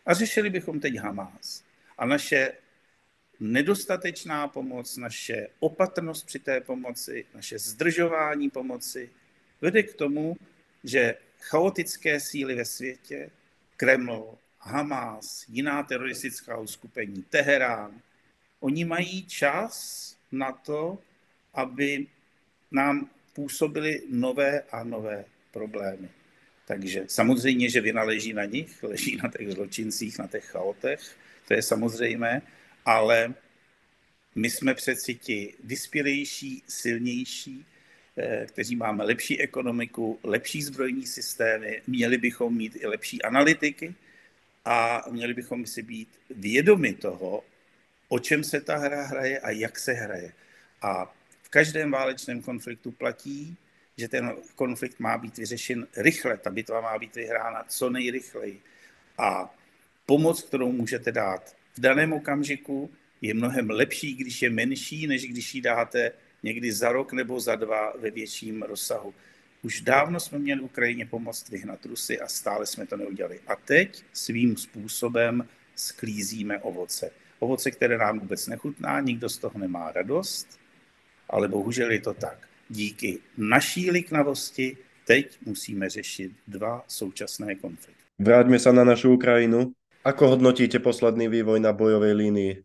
a 0.06 0.14
řešili 0.14 0.50
bychom 0.50 0.80
teď 0.80 0.96
Hamás. 0.96 1.62
A 1.98 2.06
naše 2.06 2.52
nedostatečná 3.40 4.48
pomoc, 4.48 4.96
naše 4.96 5.48
opatrnost 5.60 6.26
při 6.26 6.38
té 6.38 6.60
pomoci, 6.60 7.26
naše 7.34 7.58
zdržování 7.58 8.50
pomoci 8.50 9.10
vede 9.60 9.82
k 9.82 9.94
tomu, 9.94 10.36
že 10.84 11.14
chaotické 11.40 12.20
síly 12.20 12.54
ve 12.54 12.64
světě, 12.64 13.30
Kreml, 13.76 14.34
Hamas, 14.58 15.44
jiná 15.48 15.82
teroristická 15.82 16.58
uskupení, 16.58 17.22
Teherán, 17.22 18.00
oni 18.60 18.84
mají 18.84 19.26
čas 19.26 20.16
na 20.32 20.52
to, 20.52 20.98
aby 21.54 22.06
nám 22.70 23.10
působili 23.32 24.02
nové 24.10 24.60
a 24.60 24.84
nové 24.84 25.24
problémy. 25.52 26.08
Takže 26.66 27.04
samozřejmě, 27.08 27.70
že 27.70 27.80
vina 27.80 28.02
leží 28.02 28.32
na 28.32 28.44
nich, 28.44 28.82
leží 28.82 29.16
na 29.16 29.30
těch 29.30 29.52
zločincích, 29.52 30.18
na 30.18 30.26
těch 30.26 30.44
chaotech, 30.44 31.00
to 31.48 31.54
je 31.54 31.62
samozřejmé, 31.62 32.42
ale 32.84 33.34
my 34.34 34.50
jsme 34.50 34.74
přeci 34.74 35.14
ti 35.14 35.54
vyspělejší, 35.64 36.62
silnější, 36.68 37.66
Eh, 38.22 38.46
kteří 38.46 38.76
máme 38.76 39.04
lepší 39.04 39.40
ekonomiku, 39.40 40.18
lepší 40.22 40.62
zbrojní 40.62 41.06
systémy, 41.06 41.82
měli 41.86 42.18
bychom 42.18 42.56
mít 42.56 42.76
i 42.80 42.86
lepší 42.86 43.22
analytiky 43.22 43.94
a 44.64 45.04
měli 45.10 45.34
bychom 45.34 45.66
si 45.66 45.82
být 45.82 46.08
vědomi 46.30 46.92
toho, 46.92 47.44
o 48.08 48.18
čem 48.18 48.44
se 48.44 48.60
ta 48.60 48.76
hra 48.76 49.02
hraje 49.02 49.40
a 49.40 49.50
jak 49.50 49.78
se 49.78 49.92
hraje. 49.92 50.32
A 50.82 51.14
každém 51.50 51.90
válečném 51.90 52.42
konfliktu 52.42 52.90
platí, 52.90 53.56
že 53.96 54.08
ten 54.08 54.32
konflikt 54.54 55.00
má 55.00 55.18
být 55.18 55.38
vyřešen 55.38 55.86
rychle, 55.96 56.36
ta 56.36 56.50
bitva 56.50 56.80
má 56.80 56.98
být 56.98 57.14
vyhrána 57.14 57.64
co 57.68 57.90
nejrychleji. 57.90 58.62
A 59.18 59.54
pomoc, 60.06 60.42
kterou 60.42 60.72
můžete 60.72 61.12
dát 61.12 61.56
v 61.74 61.80
daném 61.80 62.12
okamžiku, 62.12 62.90
je 63.20 63.34
mnohem 63.34 63.70
lepší, 63.70 64.14
když 64.14 64.42
je 64.42 64.50
menší, 64.50 65.06
než 65.06 65.26
když 65.26 65.54
ji 65.54 65.60
dáte 65.60 66.12
někdy 66.42 66.72
za 66.72 66.92
rok 66.92 67.12
nebo 67.12 67.40
za 67.40 67.54
dva 67.54 67.92
ve 67.98 68.10
větším 68.10 68.62
rozsahu. 68.62 69.14
Už 69.62 69.80
dávno 69.80 70.20
jsme 70.20 70.38
měli 70.38 70.60
Ukrajině 70.60 71.06
pomoct 71.06 71.48
vyhnat 71.48 71.86
Rusy 71.86 72.20
a 72.20 72.28
stále 72.28 72.66
jsme 72.66 72.86
to 72.86 72.96
neudělali. 72.96 73.40
A 73.46 73.56
teď 73.56 74.04
svým 74.12 74.56
způsobem 74.56 75.48
sklízíme 75.74 76.58
ovoce. 76.58 77.10
Ovoce, 77.38 77.70
které 77.70 77.98
nám 77.98 78.18
vůbec 78.18 78.46
nechutná, 78.46 79.00
nikdo 79.00 79.28
z 79.28 79.38
toho 79.38 79.58
nemá 79.58 79.92
radost, 79.92 80.59
ale 81.30 81.48
bohužel 81.48 81.90
je 81.90 82.00
to 82.00 82.14
tak. 82.14 82.48
Díky 82.68 83.18
naší 83.38 83.90
liknavosti 83.90 84.76
teď 85.04 85.38
musíme 85.46 85.90
řešit 85.90 86.32
dva 86.48 86.84
současné 86.88 87.54
konflikty. 87.54 88.02
Vráťme 88.18 88.58
se 88.58 88.72
na 88.72 88.84
našu 88.84 89.12
Ukrajinu. 89.12 89.72
Ako 90.04 90.28
hodnotíte 90.28 90.78
posledný 90.78 91.28
vývoj 91.28 91.60
na 91.60 91.72
bojové 91.72 92.12
linii? 92.12 92.62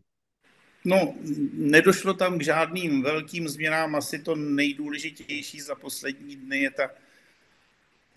No, 0.84 1.14
nedošlo 1.52 2.14
tam 2.14 2.38
k 2.38 2.42
žádným 2.42 3.02
velkým 3.02 3.48
změnám. 3.48 3.94
Asi 3.94 4.18
to 4.18 4.34
nejdůležitější 4.34 5.60
za 5.60 5.74
poslední 5.74 6.36
dny 6.36 6.60
je 6.60 6.70
ta 6.70 6.90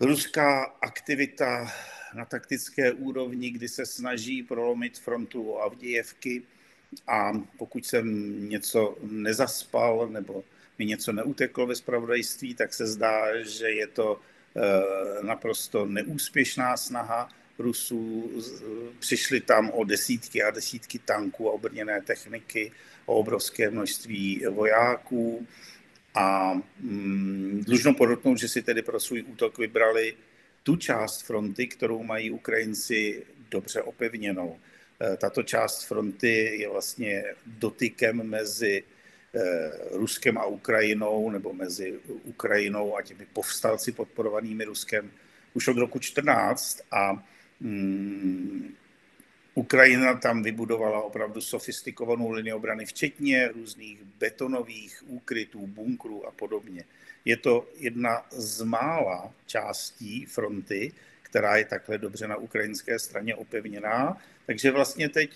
ruská 0.00 0.64
aktivita 0.80 1.72
na 2.14 2.24
taktické 2.24 2.92
úrovni, 2.92 3.50
kdy 3.50 3.68
se 3.68 3.86
snaží 3.86 4.42
prolomit 4.42 4.98
frontu 4.98 5.58
Avdějevky 5.58 6.42
a 7.06 7.32
pokud 7.58 7.86
jsem 7.86 8.04
něco 8.48 8.96
nezaspal 9.02 10.08
nebo 10.08 10.44
mi 10.78 10.86
něco 10.86 11.12
neuteklo 11.12 11.66
ve 11.66 11.74
spravodajství, 11.74 12.54
tak 12.54 12.74
se 12.74 12.86
zdá, 12.86 13.42
že 13.42 13.70
je 13.70 13.86
to 13.86 14.20
eh, 14.20 15.22
naprosto 15.22 15.86
neúspěšná 15.86 16.76
snaha 16.76 17.28
Rusů, 17.58 18.30
přišli 18.98 19.40
tam 19.40 19.70
o 19.70 19.84
desítky 19.84 20.42
a 20.42 20.50
desítky 20.50 20.98
tanků 20.98 21.50
a 21.50 21.52
obrněné 21.52 22.02
techniky, 22.02 22.72
o 23.06 23.14
obrovské 23.14 23.70
množství 23.70 24.44
vojáků 24.50 25.46
a 26.14 26.54
mm, 26.80 27.62
dlužno 27.66 27.94
podotknout, 27.94 28.38
že 28.38 28.48
si 28.48 28.62
tedy 28.62 28.82
pro 28.82 29.00
svůj 29.00 29.22
útok 29.22 29.58
vybrali 29.58 30.16
tu 30.62 30.76
část 30.76 31.22
fronty, 31.22 31.66
kterou 31.66 32.02
mají 32.02 32.30
Ukrajinci 32.30 33.26
dobře 33.50 33.82
opevněnou. 33.82 34.58
E, 35.00 35.16
tato 35.16 35.42
část 35.42 35.82
fronty 35.82 36.56
je 36.60 36.68
vlastně 36.68 37.24
dotykem 37.46 38.22
mezi 38.22 38.84
e, 39.34 39.42
Ruskem 39.90 40.38
a 40.38 40.46
Ukrajinou, 40.46 41.30
nebo 41.30 41.52
mezi 41.52 42.00
Ukrajinou 42.06 42.96
a 42.96 43.02
těmi 43.02 43.26
povstalci 43.32 43.92
podporovanými 43.92 44.64
Ruskem 44.64 45.10
už 45.54 45.68
od 45.68 45.76
roku 45.76 45.98
14 45.98 46.80
a 46.90 47.22
Hmm, 47.60 48.74
Ukrajina 49.54 50.14
tam 50.14 50.42
vybudovala 50.42 51.02
opravdu 51.02 51.40
sofistikovanou 51.40 52.30
linii 52.30 52.52
obrany, 52.52 52.86
včetně 52.86 53.48
různých 53.48 54.04
betonových 54.04 55.02
úkrytů, 55.06 55.66
bunkrů 55.66 56.26
a 56.26 56.30
podobně. 56.30 56.84
Je 57.24 57.36
to 57.36 57.68
jedna 57.76 58.26
z 58.30 58.62
mála 58.62 59.32
částí 59.46 60.24
fronty, 60.24 60.92
která 61.30 61.56
je 61.56 61.64
takhle 61.64 61.98
dobře 61.98 62.28
na 62.28 62.36
ukrajinské 62.36 62.98
straně 62.98 63.34
opevněná. 63.34 64.16
Takže 64.46 64.70
vlastně 64.70 65.08
teď 65.08 65.30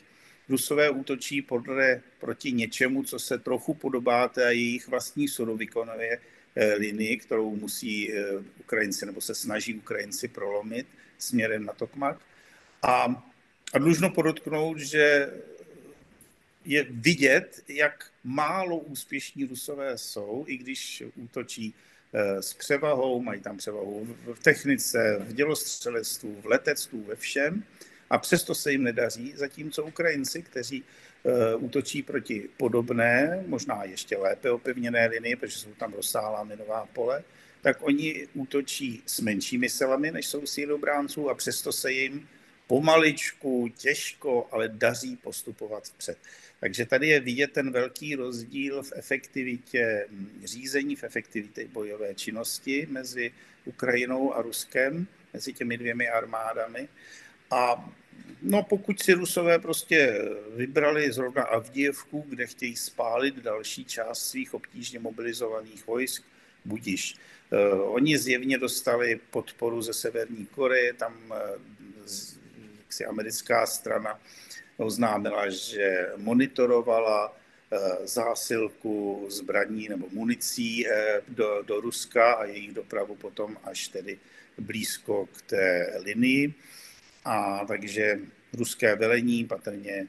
Rusové 0.48 0.90
útočí 0.90 1.42
podle, 1.42 2.00
proti 2.20 2.52
něčemu, 2.52 3.04
co 3.04 3.18
se 3.18 3.38
trochu 3.38 3.74
podobá 3.74 4.28
té 4.28 4.54
jejich 4.54 4.88
vlastní 4.88 5.28
surovikonové 5.28 6.18
eh, 6.54 6.74
linii, 6.74 7.16
kterou 7.16 7.56
musí 7.56 8.12
eh, 8.12 8.24
Ukrajinci 8.60 9.06
nebo 9.06 9.20
se 9.20 9.34
snaží 9.34 9.74
Ukrajinci 9.74 10.28
prolomit 10.28 10.86
směrem 11.18 11.64
na 11.64 11.72
Tokmak. 11.72 12.18
A, 12.82 13.24
a 13.72 13.78
dlužno 13.78 14.10
podotknout, 14.10 14.78
že 14.78 15.30
je 16.64 16.86
vidět, 16.90 17.64
jak 17.68 18.10
málo 18.24 18.78
úspěšní 18.78 19.44
Rusové 19.44 19.98
jsou, 19.98 20.44
i 20.48 20.56
když 20.56 21.02
útočí 21.16 21.74
s 22.40 22.54
převahou, 22.54 23.22
mají 23.22 23.40
tam 23.40 23.56
převahu 23.56 24.16
v 24.34 24.38
technice, 24.38 25.18
v 25.20 25.32
dělostřelectvu, 25.32 26.40
v 26.40 26.46
letectvu, 26.46 27.04
ve 27.04 27.16
všem. 27.16 27.64
A 28.10 28.18
přesto 28.18 28.54
se 28.54 28.72
jim 28.72 28.82
nedaří, 28.82 29.32
zatímco 29.36 29.84
Ukrajinci, 29.84 30.42
kteří 30.42 30.84
uh, 31.22 31.64
útočí 31.64 32.02
proti 32.02 32.48
podobné, 32.56 33.44
možná 33.46 33.84
ještě 33.84 34.16
lépe 34.16 34.50
opevněné 34.50 35.06
linii, 35.06 35.36
protože 35.36 35.58
jsou 35.58 35.74
tam 35.74 35.92
rozsáhlá 35.92 36.44
minová 36.44 36.88
pole, 36.92 37.24
tak 37.62 37.76
oni 37.80 38.28
útočí 38.34 39.02
s 39.06 39.20
menšími 39.20 39.68
silami, 39.68 40.10
než 40.10 40.26
jsou 40.26 40.46
síly 40.46 40.72
obránců 40.72 41.30
a 41.30 41.34
přesto 41.34 41.72
se 41.72 41.92
jim 41.92 42.28
pomaličku, 42.66 43.68
těžko, 43.76 44.48
ale 44.50 44.68
daří 44.68 45.16
postupovat 45.16 45.84
vpřed. 45.84 46.18
Takže 46.64 46.86
tady 46.86 47.08
je 47.08 47.20
vidět 47.20 47.52
ten 47.52 47.70
velký 47.70 48.14
rozdíl 48.14 48.82
v 48.82 48.92
efektivitě 48.96 50.06
řízení, 50.44 50.96
v 50.96 51.04
efektivitě 51.04 51.68
bojové 51.68 52.14
činnosti 52.14 52.86
mezi 52.90 53.32
Ukrajinou 53.64 54.34
a 54.34 54.42
Ruskem, 54.42 55.06
mezi 55.32 55.52
těmi 55.52 55.78
dvěmi 55.78 56.08
armádami. 56.08 56.88
A 57.50 57.90
no, 58.42 58.62
pokud 58.62 59.02
si 59.02 59.12
Rusové 59.12 59.58
prostě 59.58 60.18
vybrali 60.56 61.12
zrovna 61.12 61.42
Avdijevku, 61.42 62.24
kde 62.28 62.46
chtějí 62.46 62.76
spálit 62.76 63.36
další 63.36 63.84
část 63.84 64.28
svých 64.28 64.54
obtížně 64.54 64.98
mobilizovaných 64.98 65.86
vojsk, 65.86 66.24
budiš. 66.64 67.14
Uh, 67.14 67.94
oni 67.94 68.18
zjevně 68.18 68.58
dostali 68.58 69.20
podporu 69.30 69.82
ze 69.82 69.92
Severní 69.92 70.46
Koreje, 70.46 70.92
tam 70.92 71.14
uh, 71.30 71.36
si 72.88 73.04
americká 73.04 73.66
strana 73.66 74.20
oznámila, 74.76 75.50
že 75.50 76.12
monitorovala 76.16 77.28
uh, 77.30 77.36
zásilku 78.04 79.26
zbraní 79.28 79.88
nebo 79.88 80.06
municí 80.12 80.86
do, 81.28 81.62
do 81.62 81.80
Ruska 81.80 82.32
a 82.32 82.44
jejich 82.44 82.72
dopravu 82.72 83.14
potom 83.14 83.56
až 83.64 83.88
tedy 83.88 84.18
blízko 84.58 85.26
k 85.26 85.42
té 85.42 85.92
linii 86.04 86.54
a 87.24 87.64
takže 87.66 88.18
ruské 88.52 88.96
velení 88.96 89.44
patrně 89.44 90.08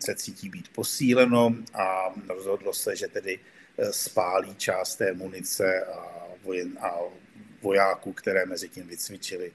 se 0.00 0.14
cítí 0.14 0.48
být 0.48 0.68
posíleno 0.68 1.56
a 1.74 2.14
rozhodlo 2.28 2.74
se, 2.74 2.96
že 2.96 3.08
tedy 3.08 3.38
eh, 3.78 3.92
spálí 3.92 4.54
část 4.54 4.96
té 4.96 5.12
munice 5.12 5.84
a, 5.84 6.26
vojen, 6.42 6.78
a 6.80 6.98
vojáků, 7.62 8.12
které 8.12 8.46
mezi 8.46 8.68
tím 8.68 8.86
vycvičili. 8.86 9.52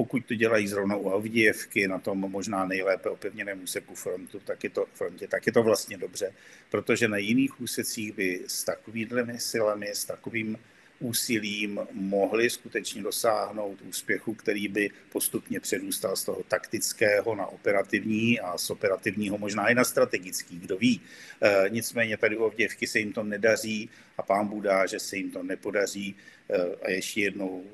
Pokud 0.00 0.26
to 0.26 0.34
dělají 0.34 0.68
zrovna 0.68 0.96
u 0.96 1.10
Avdijevky, 1.10 1.88
na 1.88 1.98
tom 1.98 2.18
možná 2.18 2.64
nejlépe 2.64 3.08
opevněném 3.08 3.62
úseku 3.62 3.94
frontu, 3.94 4.40
tak 4.44 4.64
je 4.64 4.70
to, 4.70 4.86
frontě, 4.92 5.28
tak 5.28 5.46
je 5.46 5.52
to 5.52 5.62
vlastně 5.62 5.98
dobře, 5.98 6.32
protože 6.70 7.08
na 7.08 7.16
jiných 7.16 7.60
úsecích 7.60 8.12
by 8.12 8.40
s 8.46 8.64
takovými 8.64 9.40
silami, 9.40 9.88
s 9.88 10.04
takovým 10.04 10.58
úsilím 11.00 11.80
mohli 11.92 12.50
skutečně 12.50 13.02
dosáhnout 13.02 13.82
úspěchu, 13.88 14.34
který 14.34 14.68
by 14.68 14.90
postupně 15.12 15.60
předůstal 15.60 16.16
z 16.16 16.24
toho 16.24 16.42
taktického 16.48 17.34
na 17.34 17.46
operativní 17.46 18.40
a 18.40 18.58
z 18.58 18.70
operativního 18.70 19.38
možná 19.38 19.68
i 19.68 19.74
na 19.74 19.84
strategický, 19.84 20.58
kdo 20.58 20.76
ví. 20.76 21.00
E, 21.42 21.68
nicméně 21.68 22.16
tady 22.16 22.36
u 22.36 22.44
Ovděvky 22.44 22.86
se 22.86 22.98
jim 22.98 23.12
to 23.12 23.22
nedaří 23.22 23.90
a 24.18 24.22
pán 24.22 24.48
Budá, 24.48 24.86
že 24.86 24.98
se 24.98 25.16
jim 25.16 25.30
to 25.30 25.42
nepodaří. 25.42 26.16
E, 26.50 26.76
a 26.82 26.90
ještě 26.90 27.20
jednou 27.20 27.64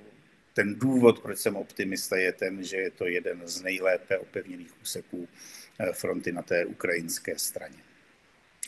ten 0.56 0.74
důvod, 0.74 1.20
proč 1.20 1.38
jsem 1.38 1.56
optimista, 1.56 2.16
je 2.16 2.32
ten, 2.32 2.64
že 2.64 2.76
je 2.76 2.90
to 2.90 3.06
jeden 3.06 3.40
z 3.44 3.62
nejlépe 3.62 4.18
opevněných 4.18 4.80
úseků 4.82 5.28
e, 5.78 5.92
fronty 5.92 6.32
na 6.32 6.42
té 6.42 6.64
ukrajinské 6.64 7.38
straně. 7.38 7.78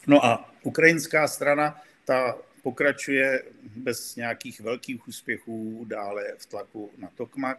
No 0.07 0.25
a 0.25 0.55
ukrajinská 0.63 1.29
strana, 1.29 1.81
ta 2.05 2.39
pokračuje 2.63 3.43
bez 3.77 4.17
nějakých 4.17 4.61
velkých 4.61 5.09
úspěchů 5.09 5.85
dále 5.89 6.33
v 6.39 6.47
tlaku 6.47 6.91
na 6.99 7.09
Tokmak. 7.17 7.59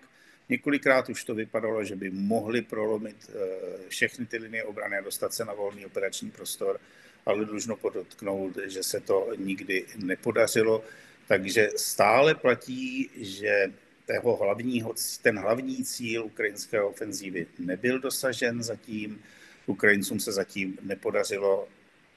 Několikrát 0.50 1.10
už 1.10 1.24
to 1.24 1.36
vypadalo, 1.36 1.84
že 1.84 1.96
by 1.96 2.10
mohli 2.10 2.62
prolomit 2.62 3.18
eh, 3.30 3.90
všechny 3.90 4.26
ty 4.26 4.38
linie 4.38 4.64
obrany 4.64 4.98
a 4.98 5.02
dostat 5.02 5.34
se 5.34 5.46
na 5.46 5.54
volný 5.54 5.86
operační 5.86 6.32
prostor, 6.32 6.80
ale 7.26 7.46
dlužno 7.46 7.76
podotknout, 7.76 8.58
že 8.66 8.84
se 8.84 9.00
to 9.00 9.30
nikdy 9.38 9.86
nepodařilo. 9.98 10.84
Takže 11.28 11.70
stále 11.76 12.36
platí, 12.36 13.10
že 13.18 13.74
tého 14.10 14.36
hlavního, 14.36 14.94
ten 15.22 15.40
hlavní 15.40 15.84
cíl 15.84 16.26
ukrajinské 16.26 16.82
ofenzívy 16.82 17.48
nebyl 17.60 18.00
dosažen 18.00 18.64
zatím. 18.64 19.22
Ukrajincům 19.66 20.20
se 20.20 20.32
zatím 20.32 20.78
nepodařilo 20.82 21.68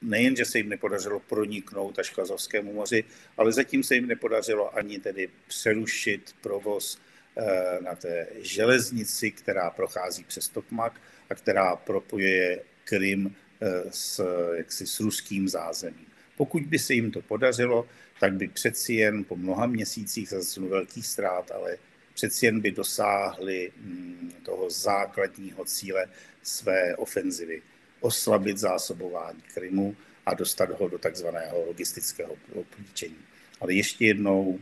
nejen, 0.03 0.37
že 0.37 0.45
se 0.45 0.59
jim 0.59 0.69
nepodařilo 0.69 1.21
proniknout 1.21 1.99
až 1.99 2.11
k 2.11 2.19
Azovskému 2.19 2.73
moři, 2.73 3.05
ale 3.37 3.53
zatím 3.53 3.83
se 3.83 3.95
jim 3.95 4.07
nepodařilo 4.07 4.77
ani 4.77 4.99
tedy 4.99 5.29
přerušit 5.49 6.35
provoz 6.41 6.99
eh, 7.37 7.79
na 7.81 7.95
té 7.95 8.27
železnici, 8.41 9.31
která 9.31 9.71
prochází 9.71 10.25
přes 10.25 10.49
Tokmak 10.49 11.01
a 11.31 11.35
která 11.35 11.77
propojuje 11.77 12.63
Krym 12.85 13.29
eh, 13.29 13.69
s, 13.91 14.25
jaksi, 14.57 14.87
s 14.87 15.01
ruským 15.01 15.49
zázemím. 15.49 16.12
Pokud 16.43 16.63
by 16.63 16.79
se 16.79 16.95
jim 16.95 17.11
to 17.11 17.23
podařilo, 17.23 17.87
tak 18.21 18.35
by 18.35 18.49
přeci 18.49 18.95
jen 18.95 19.25
po 19.25 19.37
mnoha 19.37 19.67
měsících 19.67 20.29
zase 20.29 20.61
velkých 20.61 21.07
ztrát, 21.07 21.51
ale 21.51 21.77
přeci 22.15 22.47
jen 22.47 22.61
by 22.61 22.71
dosáhli 22.71 23.73
mm, 23.77 24.33
toho 24.43 24.71
základního 24.71 25.65
cíle 25.65 26.07
své 26.43 26.97
ofenzivy 26.97 27.63
oslabit 28.01 28.59
zásobování 28.59 29.43
Krymu 29.55 29.97
a 30.27 30.35
dostat 30.35 30.71
ho 30.81 30.89
do 30.89 30.99
takzvaného 30.99 31.65
logistického 31.67 32.37
obklíčení. 32.55 33.19
Ale 33.61 33.75
ještě 33.75 34.07
jednou, 34.07 34.61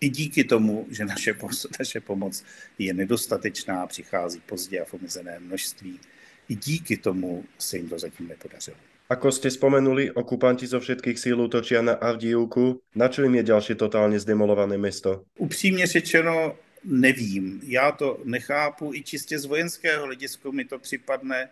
i 0.00 0.08
díky 0.08 0.44
tomu, 0.44 0.86
že 0.90 1.04
naše, 1.04 1.34
naše 1.78 2.00
pomoc 2.00 2.44
je 2.78 2.94
nedostatečná, 2.94 3.86
přichází 3.86 4.40
pozdě 4.40 4.80
a 4.80 4.84
v 4.84 4.94
množství, 5.38 6.00
i 6.48 6.54
díky 6.54 6.96
tomu 6.96 7.44
se 7.58 7.76
jim 7.76 7.88
to 7.88 7.98
zatím 7.98 8.28
nepodařilo. 8.28 8.78
Ako 9.08 9.32
ste 9.32 9.48
spomenuli, 9.48 10.12
okupanti 10.12 10.68
zo 10.68 10.84
všetkých 10.84 11.16
síl 11.16 11.40
útočia 11.40 11.80
na 11.80 11.96
Avdijivku. 11.96 12.76
Na 12.92 13.08
čo 13.08 13.24
im 13.24 13.40
je 13.40 13.48
ďalšie 13.48 13.74
totálně 13.80 14.20
zdemolované 14.20 14.76
mesto? 14.78 15.24
Upřímně 15.38 15.86
řečeno, 15.86 16.56
nevím. 16.84 17.60
Já 17.64 17.92
to 17.92 18.20
nechápu. 18.24 18.94
I 18.94 19.02
čistě 19.02 19.38
z 19.38 19.44
vojenského 19.44 20.04
hlediska 20.04 20.50
mi 20.50 20.64
to 20.64 20.78
připadne 20.78 21.48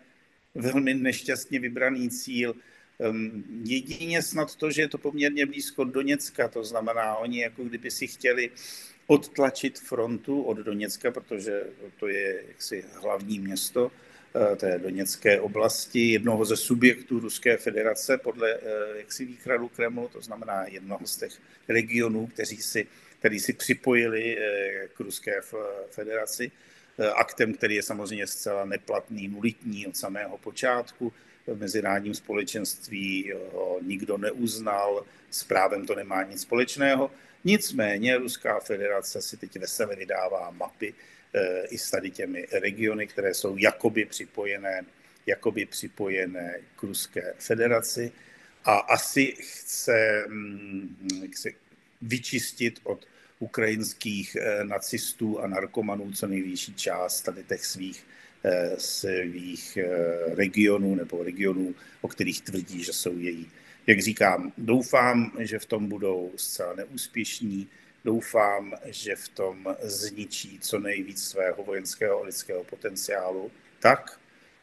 velmi 0.55 0.93
nešťastně 0.93 1.59
vybraný 1.59 2.09
cíl. 2.09 2.53
Ehm, 2.99 3.43
jedině 3.65 4.21
snad 4.21 4.55
to, 4.55 4.71
že 4.71 4.81
je 4.81 4.87
to 4.87 4.97
poměrně 4.97 5.45
blízko 5.45 5.83
Doněcka, 5.83 6.47
to 6.47 6.63
znamená, 6.63 7.15
oni 7.15 7.41
jako 7.41 7.63
kdyby 7.63 7.91
si 7.91 8.07
chtěli 8.07 8.49
odtlačit 9.07 9.79
frontu 9.79 10.41
od 10.41 10.57
Doněcka, 10.57 11.11
protože 11.11 11.63
to 11.99 12.07
je 12.07 12.43
jaksi 12.47 12.85
hlavní 13.01 13.39
město 13.39 13.91
té 14.55 14.79
Doněcké 14.79 15.41
oblasti, 15.41 16.11
jednoho 16.11 16.45
ze 16.45 16.57
subjektů 16.57 17.19
Ruské 17.19 17.57
federace 17.57 18.17
podle 18.17 18.53
eh, 18.53 18.59
jaksi 18.97 19.25
výchradu 19.25 19.67
Kremlu, 19.67 20.07
to 20.07 20.21
znamená 20.21 20.65
jednoho 20.67 21.07
z 21.07 21.17
těch 21.17 21.31
regionů, 21.67 22.27
kteří 22.27 22.57
si, 22.57 22.87
který 23.19 23.39
si 23.39 23.53
připojili 23.53 24.37
eh, 24.37 24.87
k 24.93 24.99
Ruské 24.99 25.41
federaci. 25.89 26.51
Eh, 26.99 27.09
aktem, 27.09 27.53
který 27.53 27.75
je 27.75 27.83
samozřejmě 27.83 28.27
zcela 28.27 28.65
neplatný, 28.65 29.27
nulitní 29.27 29.87
od 29.87 29.97
samého 29.97 30.37
počátku. 30.37 31.13
V 31.47 31.59
mezinárodním 31.59 32.13
společenství 32.13 33.33
ho 33.53 33.79
nikdo 33.81 34.17
neuznal, 34.17 35.05
s 35.31 35.43
právem 35.43 35.85
to 35.85 35.95
nemá 35.95 36.23
nic 36.23 36.41
společného. 36.41 37.11
Nicméně 37.43 38.17
Ruská 38.17 38.59
federace 38.59 39.21
si 39.21 39.37
teď 39.37 39.59
veselé 39.59 39.95
vydává 39.95 40.51
mapy 40.51 40.93
i 41.69 41.77
s 41.77 41.91
tady 41.91 42.11
těmi 42.11 42.47
regiony, 42.51 43.07
které 43.07 43.33
jsou 43.33 43.57
jakoby 43.57 44.05
připojené, 44.05 44.85
jakoby 45.25 45.65
připojené 45.65 46.59
k 46.75 46.83
Ruské 46.83 47.33
federaci 47.39 48.11
a 48.65 48.77
asi 48.77 49.35
chce, 49.39 50.25
hm, 50.27 51.29
chce 51.33 51.49
vyčistit 52.01 52.79
od 52.83 53.07
ukrajinských 53.39 54.35
eh, 54.35 54.63
nacistů 54.63 55.39
a 55.39 55.47
narkomanů 55.47 56.11
co 56.11 56.27
největší 56.27 56.73
část 56.73 57.21
tady 57.21 57.43
těch 57.43 57.65
svých 57.65 58.05
svých 58.77 59.77
regionů 60.35 60.95
nebo 60.95 61.23
regionů, 61.23 61.75
o 62.01 62.07
kterých 62.07 62.41
tvrdí, 62.41 62.83
že 62.83 62.93
jsou 62.93 63.17
její. 63.17 63.49
Jak 63.87 63.99
říkám, 63.99 64.53
doufám, 64.57 65.31
že 65.39 65.59
v 65.59 65.65
tom 65.65 65.87
budou 65.87 66.31
zcela 66.35 66.73
neúspěšní, 66.73 67.67
doufám, 68.07 68.73
že 68.85 69.15
v 69.15 69.27
tom 69.29 69.75
zničí 69.83 70.59
co 70.59 70.79
nejvíc 70.79 71.23
svého 71.23 71.63
vojenského 71.63 72.21
a 72.21 72.25
lidského 72.25 72.63
potenciálu, 72.63 73.51
tak, 73.79 74.19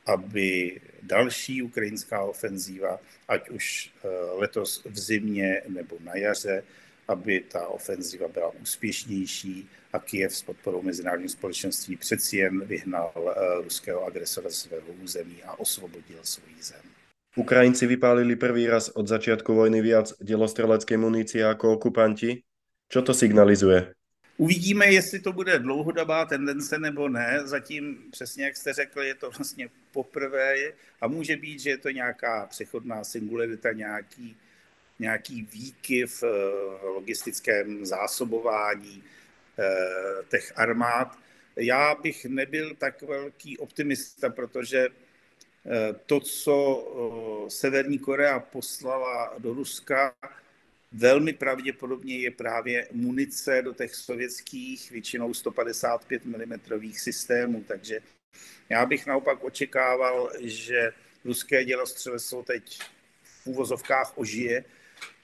aby 0.06 0.80
další 1.02 1.62
ukrajinská 1.62 2.24
ofenzíva, 2.24 3.00
ať 3.28 3.50
už 3.50 3.92
eh, 4.04 4.08
letos 4.40 4.84
v 4.84 4.98
zimě 4.98 5.62
nebo 5.68 5.96
na 6.00 6.16
jaře, 6.16 6.64
aby 7.08 7.40
ta 7.40 7.68
ofenzíva 7.68 8.28
byla 8.28 8.50
úspěšnější 8.62 9.68
a 9.92 9.98
Kiev 9.98 10.36
s 10.36 10.42
podporou 10.42 10.82
mezinárodního 10.82 11.28
společenství 11.28 11.96
přeci 11.96 12.36
jen 12.36 12.64
vyhnal 12.64 13.12
eh, 13.12 13.62
ruského 13.62 14.04
agresora 14.04 14.50
z 14.50 14.54
svého 14.54 14.88
území 15.02 15.42
a 15.44 15.58
osvobodil 15.60 16.18
svůj 16.22 16.62
zem. 16.62 16.84
Ukrajinci 17.36 17.86
vypálili 17.86 18.36
prvý 18.36 18.66
raz 18.66 18.88
od 18.88 19.08
začiatku 19.08 19.54
vojny 19.54 19.82
viac 19.82 20.14
dělostrelecké 20.22 20.96
munície 20.96 21.44
jako 21.44 21.72
okupanti. 21.72 22.42
Co 22.88 23.02
to 23.02 23.14
signalizuje? 23.14 23.94
Uvidíme, 24.36 24.86
jestli 24.86 25.20
to 25.20 25.32
bude 25.32 25.58
dlouhodobá 25.58 26.24
tendence 26.24 26.78
nebo 26.78 27.08
ne. 27.08 27.40
Zatím, 27.44 27.98
přesně 28.10 28.44
jak 28.44 28.56
jste 28.56 28.72
řekl, 28.72 29.02
je 29.02 29.14
to 29.14 29.30
vlastně 29.30 29.68
poprvé 29.92 30.54
a 31.00 31.06
může 31.06 31.36
být, 31.36 31.60
že 31.60 31.70
je 31.70 31.78
to 31.78 31.90
nějaká 31.90 32.46
přechodná 32.46 33.04
singularita, 33.04 33.72
nějaký, 33.72 34.36
nějaký 34.98 35.42
výky 35.42 36.06
v 36.06 36.22
eh, 36.22 36.86
logistickém 36.86 37.86
zásobování 37.86 39.02
eh, 39.58 40.24
těch 40.30 40.52
armád. 40.56 41.18
Já 41.56 41.94
bych 41.94 42.24
nebyl 42.24 42.74
tak 42.74 43.02
velký 43.02 43.58
optimista, 43.58 44.30
protože 44.30 44.88
eh, 44.88 45.94
to, 46.06 46.20
co 46.20 47.46
Severní 47.48 47.98
Korea 47.98 48.40
poslala 48.40 49.34
do 49.38 49.54
Ruska, 49.54 50.14
Velmi 50.96 51.32
pravděpodobně 51.32 52.18
je 52.18 52.30
právě 52.30 52.88
munice 52.92 53.62
do 53.62 53.72
těch 53.72 53.94
sovětských, 53.94 54.90
většinou 54.90 55.34
155 55.34 56.24
mm 56.24 56.60
systémů, 56.92 57.64
takže 57.68 58.00
já 58.68 58.86
bych 58.86 59.06
naopak 59.06 59.44
očekával, 59.44 60.30
že 60.40 60.92
ruské 61.24 61.64
dělostřelectvo 61.64 62.42
teď 62.42 62.78
v 63.22 63.46
úvozovkách 63.46 64.18
ožije 64.18 64.64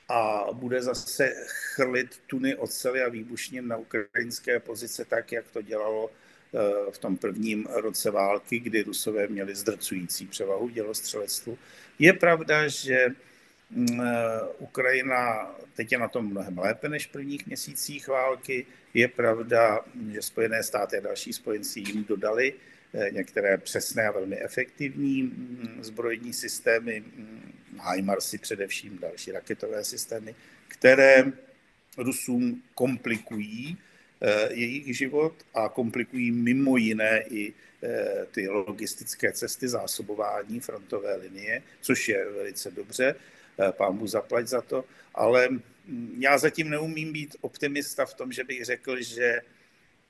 a 0.08 0.46
bude 0.52 0.82
zase 0.82 1.32
chrlit 1.46 2.22
tuny 2.26 2.56
oceli 2.56 3.02
a 3.02 3.08
výbušnin 3.08 3.68
na 3.68 3.76
ukrajinské 3.76 4.60
pozice 4.60 5.04
tak, 5.04 5.32
jak 5.32 5.50
to 5.50 5.62
dělalo 5.62 6.10
eh, 6.10 6.90
v 6.90 6.98
tom 6.98 7.16
prvním 7.16 7.66
roce 7.66 8.10
války, 8.10 8.58
kdy 8.58 8.82
Rusové 8.82 9.26
měli 9.26 9.54
zdrcující 9.54 10.26
převahu 10.26 10.68
dělostřelectvu. 10.68 11.58
Je 11.98 12.12
pravda, 12.12 12.68
že 12.68 13.06
Ukrajina 14.58 15.50
teď 15.74 15.92
je 15.92 15.98
na 15.98 16.08
tom 16.08 16.30
mnohem 16.30 16.58
lépe 16.58 16.88
než 16.88 17.06
v 17.06 17.10
prvních 17.10 17.46
měsících 17.46 18.08
války. 18.08 18.66
Je 18.94 19.08
pravda, 19.08 19.80
že 20.12 20.22
Spojené 20.22 20.62
státy 20.62 20.96
a 20.98 21.00
další 21.00 21.32
spojenci 21.32 21.80
jim 21.80 22.04
dodali 22.04 22.54
eh, 22.94 23.10
některé 23.10 23.58
přesné 23.58 24.08
a 24.08 24.12
velmi 24.12 24.40
efektivní 24.40 25.22
mm, 25.22 25.78
zbrojní 25.80 26.32
systémy, 26.32 27.00
mm, 27.00 27.52
HIMARSy 27.94 28.38
především, 28.38 28.98
další 28.98 29.32
raketové 29.32 29.84
systémy, 29.84 30.34
které 30.68 31.24
Rusům 31.98 32.62
komplikují 32.74 33.78
eh, 34.20 34.52
jejich 34.52 34.96
život 34.96 35.34
a 35.54 35.68
komplikují 35.68 36.30
mimo 36.30 36.76
jiné 36.76 37.22
i 37.30 37.52
ty 38.30 38.48
logistické 38.48 39.32
cesty 39.32 39.68
zásobování 39.68 40.60
frontové 40.60 41.16
linie, 41.16 41.62
což 41.80 42.08
je 42.08 42.30
velice 42.30 42.70
dobře. 42.70 43.14
Eh, 43.60 43.72
pán 43.72 43.92
mu 43.96 44.06
zaplať 44.06 44.46
za 44.46 44.60
to, 44.60 44.84
ale 45.14 45.48
mm, 45.48 46.16
já 46.18 46.38
zatím 46.38 46.70
neumím 46.70 47.12
být 47.12 47.36
optimista 47.40 48.06
v 48.06 48.14
tom, 48.14 48.32
že 48.32 48.44
bych 48.44 48.64
řekl, 48.64 49.02
že 49.02 49.40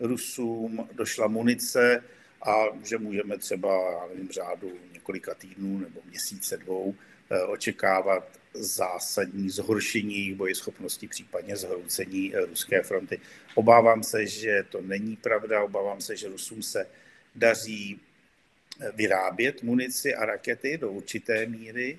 Rusům 0.00 0.88
došla 0.92 1.26
munice 1.26 2.04
a 2.42 2.64
že 2.84 2.98
můžeme 2.98 3.38
třeba, 3.38 4.06
nevím, 4.08 4.28
řádu 4.28 4.72
několika 4.92 5.34
týdnů 5.34 5.78
nebo 5.78 6.00
měsíce, 6.04 6.56
dvou 6.56 6.94
eh, 7.30 7.42
očekávat 7.42 8.38
zásadní 8.54 9.50
zhoršení 9.50 10.14
jejich 10.14 10.34
bojeschopnosti, 10.34 11.08
případně 11.08 11.56
zhroucení 11.56 12.34
eh, 12.34 12.46
ruské 12.46 12.82
fronty. 12.82 13.20
Obávám 13.54 14.02
se, 14.02 14.26
že 14.26 14.64
to 14.68 14.80
není 14.80 15.16
pravda, 15.16 15.62
obávám 15.62 16.00
se, 16.00 16.16
že 16.16 16.28
Rusům 16.28 16.62
se 16.62 16.86
daří 17.34 18.00
vyrábět 18.94 19.62
munici 19.62 20.14
a 20.14 20.26
rakety 20.26 20.78
do 20.78 20.90
určité 20.90 21.46
míry, 21.46 21.98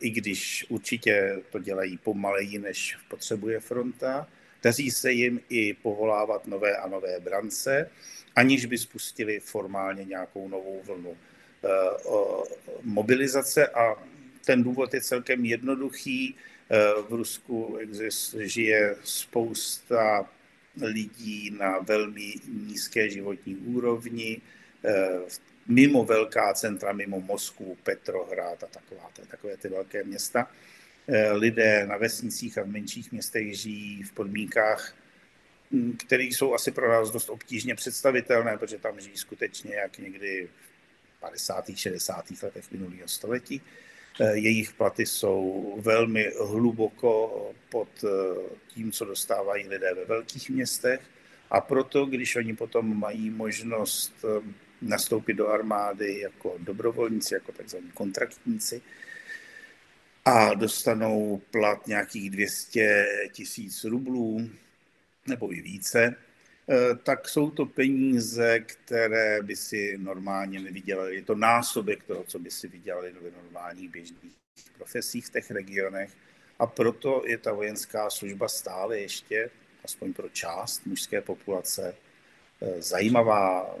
i 0.00 0.10
když 0.10 0.66
určitě 0.68 1.42
to 1.50 1.58
dělají 1.58 1.98
pomaleji, 1.98 2.58
než 2.58 2.96
potřebuje 3.08 3.60
fronta. 3.60 4.28
Daří 4.62 4.90
se 4.90 5.12
jim 5.12 5.40
i 5.48 5.74
povolávat 5.74 6.46
nové 6.46 6.76
a 6.76 6.88
nové 6.88 7.20
brance, 7.20 7.90
aniž 8.36 8.66
by 8.66 8.78
spustili 8.78 9.40
formálně 9.40 10.04
nějakou 10.04 10.48
novou 10.48 10.82
vlnu 10.84 11.16
eh, 11.64 11.68
mobilizace 12.82 13.68
a 13.68 13.94
ten 14.44 14.62
důvod 14.62 14.94
je 14.94 15.00
celkem 15.00 15.44
jednoduchý. 15.44 16.34
Eh, 16.70 17.02
v 17.08 17.12
Rusku 17.12 17.78
žije 18.38 18.96
spousta 19.04 20.30
lidí 20.82 21.50
na 21.58 21.78
velmi 21.78 22.34
nízké 22.48 23.10
životní 23.10 23.56
úrovni. 23.56 24.40
Mimo 25.68 26.04
velká 26.04 26.54
centra, 26.54 26.92
mimo 26.92 27.20
Moskvu, 27.20 27.76
Petrohrad 27.82 28.62
a 28.62 28.66
taková, 28.66 29.10
takové 29.30 29.56
ty 29.56 29.68
velké 29.68 30.04
města. 30.04 30.50
Eh, 31.08 31.32
lidé 31.32 31.86
na 31.86 31.96
vesnicích 31.96 32.58
a 32.58 32.62
v 32.62 32.68
menších 32.68 33.12
městech 33.12 33.58
žijí 33.58 34.02
v 34.02 34.12
podmínkách, 34.12 34.94
hm, 35.70 35.96
které 36.06 36.24
jsou 36.24 36.54
asi 36.54 36.70
pro 36.70 36.88
nás 36.88 37.10
dost 37.10 37.30
obtížně 37.30 37.74
představitelné, 37.74 38.58
protože 38.58 38.78
tam 38.78 39.00
žijí 39.00 39.16
skutečně 39.16 39.74
jak 39.74 39.98
někdy 39.98 40.48
v 41.16 41.20
50. 41.20 41.76
60. 41.76 42.42
letech 42.42 42.70
minulého 42.70 43.08
století. 43.08 43.62
Eh, 44.20 44.36
jejich 44.36 44.72
platy 44.72 45.06
jsou 45.06 45.74
velmi 45.80 46.30
hluboko 46.40 47.52
pod 47.68 47.88
eh, 48.04 48.08
tím, 48.68 48.92
co 48.92 49.04
dostávají 49.04 49.68
lidé 49.68 49.94
ve 49.94 50.04
velkých 50.04 50.50
městech. 50.50 51.00
A 51.50 51.60
proto, 51.60 52.06
když 52.06 52.36
oni 52.36 52.56
potom 52.56 52.98
mají 52.98 53.30
možnost 53.30 54.24
nastoupit 54.82 55.34
do 55.34 55.48
armády 55.48 56.20
jako 56.20 56.56
dobrovolníci, 56.58 57.34
jako 57.34 57.52
takzvaní 57.52 57.90
kontraktníci 57.94 58.82
a 60.26 60.54
dostanou 60.54 61.42
plat 61.50 61.86
nějakých 61.86 62.30
200 62.30 63.06
tisíc 63.32 63.84
rublů 63.84 64.50
nebo 65.26 65.52
i 65.52 65.60
více, 65.60 66.14
eh, 66.68 66.96
tak 67.02 67.28
jsou 67.28 67.50
to 67.50 67.66
peníze, 67.66 68.60
které 68.60 69.42
by 69.42 69.56
si 69.56 69.98
normálně 69.98 70.60
nevydělali. 70.60 71.14
Je 71.14 71.22
to 71.22 71.34
násobek 71.34 72.02
toho, 72.02 72.24
co 72.24 72.38
by 72.38 72.50
si 72.50 72.68
vydělali 72.68 73.12
v 73.12 73.32
normálních 73.42 73.90
běžných 73.90 74.32
profesích 74.76 75.26
v 75.26 75.30
těch 75.30 75.50
regionech. 75.50 76.10
A 76.58 76.66
proto 76.66 77.22
je 77.26 77.38
ta 77.38 77.52
vojenská 77.52 78.10
služba 78.10 78.48
stále 78.48 78.98
ještě, 79.00 79.50
aspoň 79.84 80.12
pro 80.12 80.28
část 80.28 80.86
mužské 80.86 81.20
populace, 81.20 81.94
eh, 82.62 82.82
zajímavá, 82.82 83.76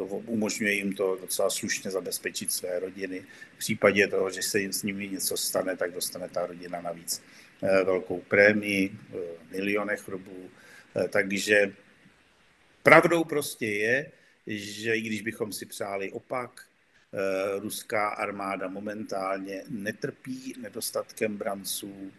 to 0.00 0.06
umožňuje 0.06 0.72
jim 0.72 0.92
to 0.92 1.16
docela 1.20 1.50
slušně 1.50 1.90
zabezpečit 1.90 2.52
své 2.52 2.78
rodiny. 2.78 3.24
V 3.54 3.58
případě 3.58 4.08
toho, 4.08 4.30
že 4.30 4.42
se 4.42 4.60
jim 4.60 4.72
s 4.72 4.82
nimi 4.82 5.08
něco 5.08 5.36
stane, 5.36 5.76
tak 5.76 5.92
dostane 5.92 6.28
ta 6.28 6.46
rodina 6.46 6.80
navíc 6.80 7.22
eh, 7.62 7.84
velkou 7.84 8.20
prémii, 8.20 8.90
eh, 8.90 9.18
milionech 9.50 10.08
rubů. 10.08 10.50
Eh, 10.96 11.08
takže 11.08 11.72
pravdou 12.82 13.24
prostě 13.24 13.66
je, 13.66 14.10
že 14.46 14.96
i 14.96 15.00
když 15.00 15.22
bychom 15.22 15.52
si 15.52 15.66
přáli 15.66 16.12
opak, 16.12 16.66
ruská 17.58 18.08
armáda 18.08 18.68
momentálně 18.68 19.64
netrpí 19.68 20.54
nedostatkem 20.62 21.36
branců. 21.36 22.12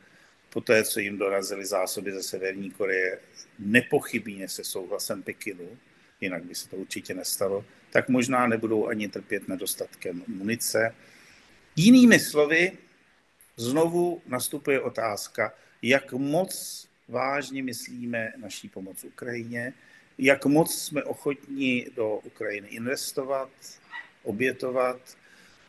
Poté, 0.50 0.84
co 0.84 1.00
jim 1.00 1.18
dorazily 1.18 1.66
zásoby 1.66 2.12
ze 2.12 2.24
Severní 2.24 2.72
Koreje, 2.72 3.20
nepochybně 3.60 4.50
se 4.50 4.64
souhlasem 4.64 5.24
Pekinu, 5.24 5.78
jinak 6.22 6.44
by 6.44 6.56
se 6.56 6.70
to 6.70 6.76
určitě 6.76 7.14
nestalo, 7.14 7.66
tak 7.90 8.10
možná 8.10 8.48
nebudou 8.48 8.88
ani 8.88 9.08
trpět 9.08 9.48
nedostatkem 9.48 10.24
munice. 10.28 10.96
Jinými 11.76 12.20
slovy, 12.20 12.72
znovu 13.58 14.22
nastupuje 14.26 14.82
otázka, 14.82 15.54
jak 15.82 16.14
moc 16.14 16.88
vážně 17.08 17.64
myslíme 17.64 18.34
naší 18.38 18.70
pomoc 18.70 19.04
Ukrajině, 19.04 19.74
jak 20.18 20.46
moc 20.46 20.76
jsme 20.76 21.04
ochotní 21.04 21.86
do 21.96 22.16
Ukrajiny 22.16 22.68
investovat, 22.68 23.50
obětovat 24.24 25.18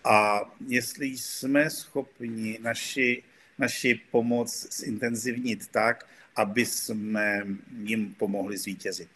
a 0.04 0.40
jestli 0.68 1.06
jsme 1.06 1.70
schopni 1.70 2.58
naši, 2.62 3.22
naši 3.58 4.00
pomoc 4.10 4.66
zintenzivnit 4.76 5.68
tak, 5.68 6.06
aby 6.36 6.66
jsme 6.66 7.46
jim 7.82 8.14
pomohli 8.14 8.58
zvítězit. 8.58 9.08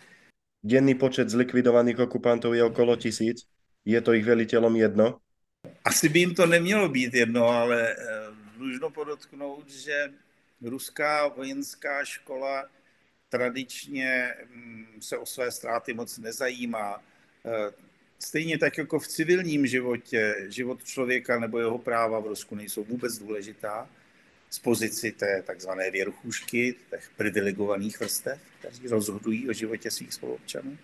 Denný 0.66 0.98
počet 0.98 1.30
zlikvidovaných 1.30 2.10
okupantov 2.10 2.58
je 2.58 2.66
okolo 2.66 2.98
tisíc. 2.98 3.46
Je 3.86 3.94
to 4.02 4.18
ich 4.18 4.26
veliteľom 4.26 4.74
jedno? 4.74 5.22
Asi 5.86 6.10
by 6.10 6.18
jim 6.18 6.34
to 6.34 6.46
nemělo 6.46 6.88
být 6.88 7.14
jedno, 7.14 7.46
ale 7.46 7.94
eh, 7.94 7.96
dlužno 8.58 8.90
podotknout, 8.90 9.70
že 9.70 10.10
ruská 10.62 11.28
vojenská 11.28 12.04
škola 12.04 12.66
tradičně 13.28 14.34
mm, 14.54 14.98
se 15.00 15.18
o 15.18 15.26
své 15.26 15.50
ztráty 15.50 15.94
moc 15.94 16.18
nezajímá. 16.18 16.98
Eh, 17.46 17.70
stejně 18.18 18.58
tak 18.58 18.78
jako 18.78 18.98
v 18.98 19.08
civilním 19.08 19.66
životě, 19.66 20.46
život 20.48 20.84
člověka 20.84 21.38
nebo 21.38 21.58
jeho 21.58 21.78
práva 21.78 22.18
v 22.20 22.26
Rusku 22.26 22.54
nejsou 22.54 22.84
vůbec 22.84 23.18
důležitá 23.18 23.88
z 24.50 24.58
pozici 24.58 25.12
té 25.12 25.42
takzvané 25.42 25.90
věrchušky, 25.90 26.74
těch 26.90 27.10
privilegovaných 27.16 28.00
vrstev, 28.00 28.40
kteří 28.58 28.88
rozhodují 28.88 29.48
o 29.48 29.52
životě 29.52 29.90
svých 29.90 30.14
spoluobčanů. 30.14 30.78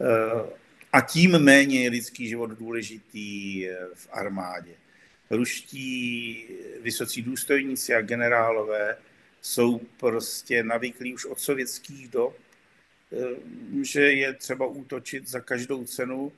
Eh, 0.00 0.50
a 0.92 1.00
tím 1.00 1.38
méně 1.38 1.82
je 1.82 1.90
lidský 1.90 2.28
život 2.28 2.50
důležitý 2.50 3.68
eh, 3.68 3.76
v 3.94 4.08
armádě. 4.12 4.74
Ruští 5.30 6.44
vysocí 6.80 7.22
důstojníci 7.22 7.94
a 7.94 8.00
generálové 8.00 8.96
jsou 9.40 9.78
prostě 9.78 10.62
navyklí 10.62 11.14
už 11.14 11.24
od 11.24 11.40
sovětských 11.40 12.08
dob, 12.08 12.36
eh, 13.12 13.16
že 13.82 14.12
je 14.12 14.32
třeba 14.32 14.66
útočit 14.66 15.28
za 15.28 15.40
každou 15.40 15.84
cenu 15.84 16.32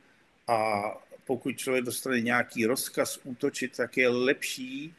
a 0.48 0.82
pokud 1.24 1.58
člověk 1.58 1.84
dostane 1.84 2.20
nějaký 2.20 2.66
rozkaz 2.66 3.20
útočit, 3.24 3.76
tak 3.76 3.96
je 3.96 4.08
lepší 4.08 4.94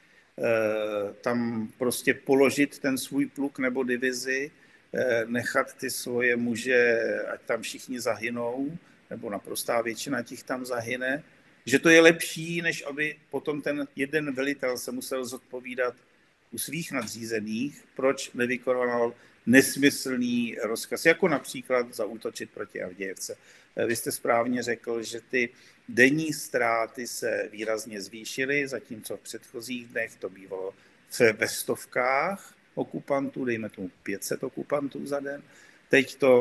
tam 1.22 1.70
prostě 1.78 2.14
položit 2.14 2.80
ten 2.80 2.98
svůj 2.98 3.26
pluk 3.26 3.60
nebo 3.60 3.84
divizi, 3.84 4.52
eh, 4.94 5.26
nechat 5.26 5.74
ty 5.74 5.90
svoje 5.90 6.36
muže, 6.36 7.00
ať 7.34 7.42
tam 7.42 7.62
všichni 7.62 8.00
zahynou, 8.00 8.78
nebo 9.10 9.30
naprostá 9.30 9.82
většina 9.82 10.24
těch 10.24 10.44
tam 10.44 10.66
zahyne, 10.66 11.24
že 11.66 11.80
to 11.80 11.90
je 11.90 12.02
lepší, 12.02 12.62
než 12.62 12.84
aby 12.86 13.16
potom 13.30 13.62
ten 13.62 13.88
jeden 13.96 14.34
velitel 14.34 14.78
se 14.78 14.92
musel 14.92 15.26
zodpovídat 15.26 15.96
u 16.56 16.58
svých 16.58 16.92
nadřízených, 16.92 17.84
proč 17.96 18.32
nevykonal 18.34 19.14
nesmyslný 19.46 20.58
rozkaz, 20.64 21.06
jako 21.06 21.28
například 21.28 21.94
zaútočit 21.94 22.50
proti 22.50 22.82
Avdějevce. 22.84 23.38
Vy 23.88 23.96
jste 23.96 24.12
správně 24.12 24.64
řekl, 24.64 25.04
že 25.04 25.22
ty 25.22 25.50
denní 25.90 26.34
ztráty 26.34 27.08
se 27.08 27.50
výrazně 27.52 28.02
zvýšily, 28.02 28.68
zatímco 28.68 29.18
v 29.18 29.20
předchozích 29.20 29.88
dnech 29.88 30.16
to 30.16 30.30
bývalo 30.30 30.74
ve 31.38 31.48
stovkách 31.48 32.56
okupantů, 32.76 33.46
dejme 33.46 33.70
tomu 33.70 33.92
500 34.04 34.44
okupantů 34.44 35.06
za 35.06 35.20
den. 35.20 35.44
Teď 35.90 36.16
to 36.16 36.32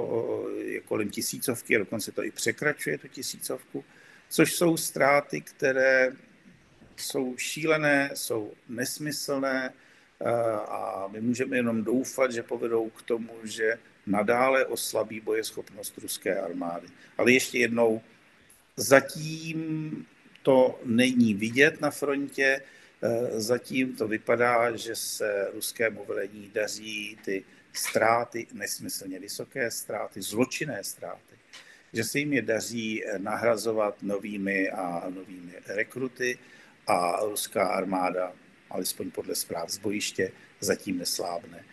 je 0.58 0.80
kolem 0.80 1.10
tisícovky, 1.10 1.76
a 1.76 1.78
dokonce 1.78 2.12
to 2.12 2.24
i 2.24 2.30
překračuje 2.30 2.98
tu 2.98 3.08
tisícovku, 3.08 3.84
což 4.28 4.54
jsou 4.54 4.76
ztráty, 4.76 5.40
které 5.40 6.12
jsou 6.96 7.36
šílené, 7.36 8.10
jsou 8.14 8.52
nesmyslné, 8.68 9.72
a 10.68 11.08
my 11.12 11.20
můžeme 11.20 11.56
jenom 11.56 11.84
doufat, 11.84 12.32
že 12.32 12.42
povedou 12.42 12.90
k 12.90 13.02
tomu, 13.02 13.32
že 13.42 13.78
nadále 14.06 14.66
oslabí 14.66 15.20
bojeschopnost 15.20 15.98
ruské 15.98 16.40
armády. 16.40 16.86
Ale 17.18 17.32
ještě 17.32 17.58
jednou, 17.58 18.00
zatím 18.76 20.06
to 20.42 20.80
není 20.84 21.34
vidět 21.34 21.80
na 21.80 21.90
frontě, 21.90 22.60
e, 23.02 23.40
zatím 23.40 23.96
to 23.96 24.08
vypadá, 24.08 24.76
že 24.76 24.96
se 24.96 25.50
ruskému 25.54 26.04
velení 26.04 26.50
daří 26.54 27.18
ty 27.24 27.44
ztráty, 27.72 28.46
nesmyslně 28.52 29.18
vysoké 29.18 29.70
ztráty, 29.70 30.22
zločinné 30.22 30.84
ztráty, 30.84 31.34
že 31.92 32.04
se 32.04 32.18
jim 32.18 32.32
je 32.32 32.42
daří 32.42 33.04
nahrazovat 33.18 34.02
novými 34.02 34.70
a 34.70 35.10
novými 35.10 35.52
rekruty 35.66 36.38
a 36.86 37.24
ruská 37.24 37.68
armáda 37.68 38.32
alespoň 38.74 39.10
podle 39.10 39.34
zpráv 39.34 39.70
z 39.70 39.78
bojiště, 39.78 40.32
zatím 40.60 40.98
neslábne. 40.98 41.64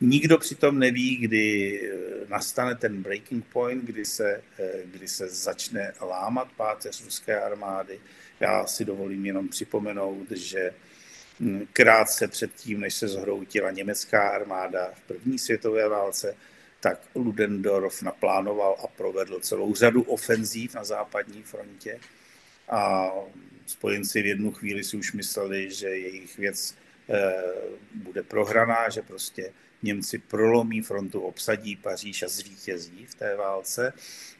Nikdo 0.00 0.38
přitom 0.38 0.78
neví, 0.78 1.16
kdy 1.16 1.80
eh, 1.82 2.26
nastane 2.28 2.74
ten 2.74 3.02
breaking 3.02 3.44
point, 3.44 3.84
kdy 3.84 4.04
se, 4.04 4.42
eh, 4.58 4.72
kdy 4.84 5.08
se 5.08 5.28
začne 5.28 5.92
lámat 6.00 6.48
páteř 6.56 7.04
ruské 7.04 7.40
armády. 7.40 8.00
Já 8.40 8.66
si 8.66 8.84
dovolím 8.84 9.26
jenom 9.26 9.48
připomenout, 9.48 10.30
že 10.30 10.70
hm, 11.40 11.66
krátce 11.72 12.28
předtím, 12.28 12.80
než 12.80 12.94
se 12.94 13.08
zhroutila 13.08 13.70
německá 13.70 14.28
armáda 14.28 14.90
v 14.94 15.00
první 15.00 15.38
světové 15.38 15.88
válce, 15.88 16.36
tak 16.80 17.00
Ludendorff 17.14 18.02
naplánoval 18.02 18.76
a 18.84 18.86
provedl 18.86 19.40
celou 19.40 19.74
řadu 19.74 20.02
ofenzív 20.02 20.74
na 20.74 20.84
západní 20.84 21.42
frontě. 21.42 22.00
A 22.68 23.10
spojenci 23.70 24.22
v 24.22 24.26
jednu 24.26 24.52
chvíli 24.52 24.84
si 24.84 24.96
už 24.96 25.12
mysleli, 25.12 25.70
že 25.70 25.88
jejich 25.88 26.38
věc 26.38 26.74
eh, 27.08 27.32
bude 27.94 28.22
prohraná, 28.22 28.88
že 28.88 29.02
prostě 29.02 29.52
Němci 29.82 30.18
prolomí 30.18 30.82
frontu, 30.82 31.20
obsadí 31.20 31.76
Paříž 31.76 32.22
a 32.22 32.28
zvítězí 32.28 33.06
v 33.06 33.14
té 33.14 33.36
válce. 33.36 33.92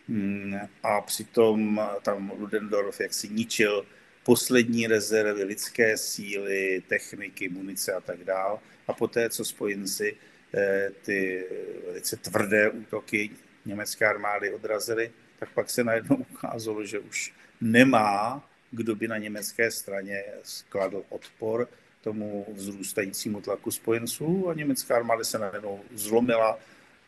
Hmm, 0.08 0.58
a 0.82 1.00
přitom 1.00 1.80
tam 2.02 2.32
Ludendorff 2.38 3.00
jaksi 3.00 3.28
ničil 3.28 3.86
poslední 4.22 4.86
rezervy, 4.86 5.42
lidské 5.44 5.96
síly, 5.96 6.82
techniky, 6.88 7.48
munice 7.48 7.92
a 7.92 8.00
tak 8.00 8.24
dál. 8.24 8.60
A 8.88 8.92
poté, 8.92 9.30
co 9.30 9.44
spojenci 9.44 10.16
eh, 10.54 10.90
ty 11.02 11.46
velice 11.86 12.16
tvrdé 12.16 12.70
útoky 12.70 13.30
německé 13.64 14.06
armády 14.06 14.52
odrazily, 14.52 15.10
tak 15.38 15.48
pak 15.54 15.70
se 15.70 15.84
najednou 15.84 16.16
ukázalo, 16.16 16.84
že 16.84 16.98
už 16.98 17.32
nemá 17.60 18.49
kdo 18.70 18.94
by 18.94 19.08
na 19.08 19.18
německé 19.18 19.70
straně 19.70 20.24
skladl 20.42 21.02
odpor 21.08 21.68
tomu 22.00 22.46
vzrůstajícímu 22.52 23.40
tlaku 23.40 23.70
spojenců 23.70 24.48
a 24.48 24.54
německá 24.54 24.96
armáda 24.96 25.24
se 25.24 25.38
najednou 25.38 25.80
zlomila 25.94 26.58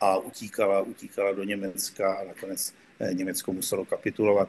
a 0.01 0.17
utíkala, 0.17 0.81
utíkala 0.81 1.33
do 1.33 1.45
Německa 1.45 2.15
a 2.15 2.25
nakonec 2.25 2.75
eh, 3.01 3.15
Německo 3.15 3.53
muselo 3.53 3.85
kapitulovat. 3.85 4.49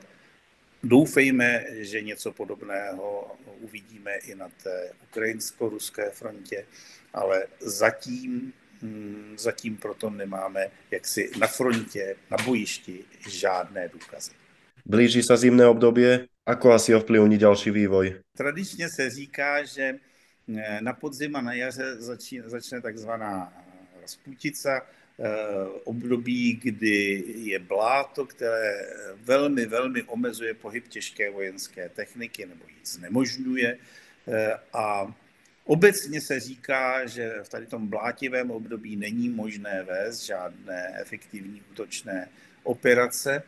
Doufejme, 0.84 1.65
že 1.71 2.02
něco 2.02 2.32
podobného 2.32 3.32
uvidíme 3.60 4.15
i 4.15 4.36
na 4.36 4.49
té 4.63 4.91
ukrajinsko-ruské 5.04 6.10
frontě, 6.10 6.65
ale 7.13 7.47
zatím, 7.60 8.54
hm, 8.82 9.36
zatím 9.38 9.78
proto 9.78 10.10
nemáme 10.10 10.71
jaksi 10.91 11.32
na 11.39 11.47
frontě, 11.47 12.15
na 12.32 12.38
bojišti 12.45 13.06
žádné 13.30 13.88
důkazy. 13.88 14.32
Blíží 14.86 15.24
se 15.24 15.38
zimné 15.38 15.67
období, 15.67 16.04
Ako 16.46 16.72
asi 16.72 16.96
ovplyvní 16.96 17.38
další 17.38 17.72
vývoj? 17.72 18.19
Tradičně 18.38 18.89
se 18.89 19.10
říká, 19.10 19.63
že 19.63 19.96
eh, 20.58 20.82
na 20.82 20.93
podzim 20.93 21.36
a 21.36 21.41
na 21.41 21.54
jaře 21.54 21.96
začne, 21.96 22.43
začne 22.46 22.82
takzvaná 22.82 23.54
Rasputice, 24.02 24.82
eh, 24.82 25.32
období, 25.84 26.60
kdy 26.63 27.24
je 27.36 27.60
bláto, 27.60 28.26
které 28.26 28.74
velmi, 29.24 29.65
velmi 29.65 30.04
omezuje 30.04 30.54
pohyb 30.54 30.88
těžké 30.88 31.32
vojenské 31.32 31.89
techniky 31.89 32.46
nebo 32.46 32.65
ji 32.67 32.86
znemožňuje. 32.86 33.78
Eh, 34.28 34.54
a 34.74 35.15
obecně 35.65 36.22
se 36.22 36.39
říká, 36.39 37.06
že 37.06 37.39
v 37.43 37.50
tady 37.50 37.65
tom 37.65 37.88
blátivém 37.88 38.52
období 38.52 38.96
není 38.96 39.30
možné 39.30 39.84
vést 39.84 40.26
žádné 40.26 41.00
efektivní 41.00 41.62
útočné 41.72 42.30
operace. 42.63 43.43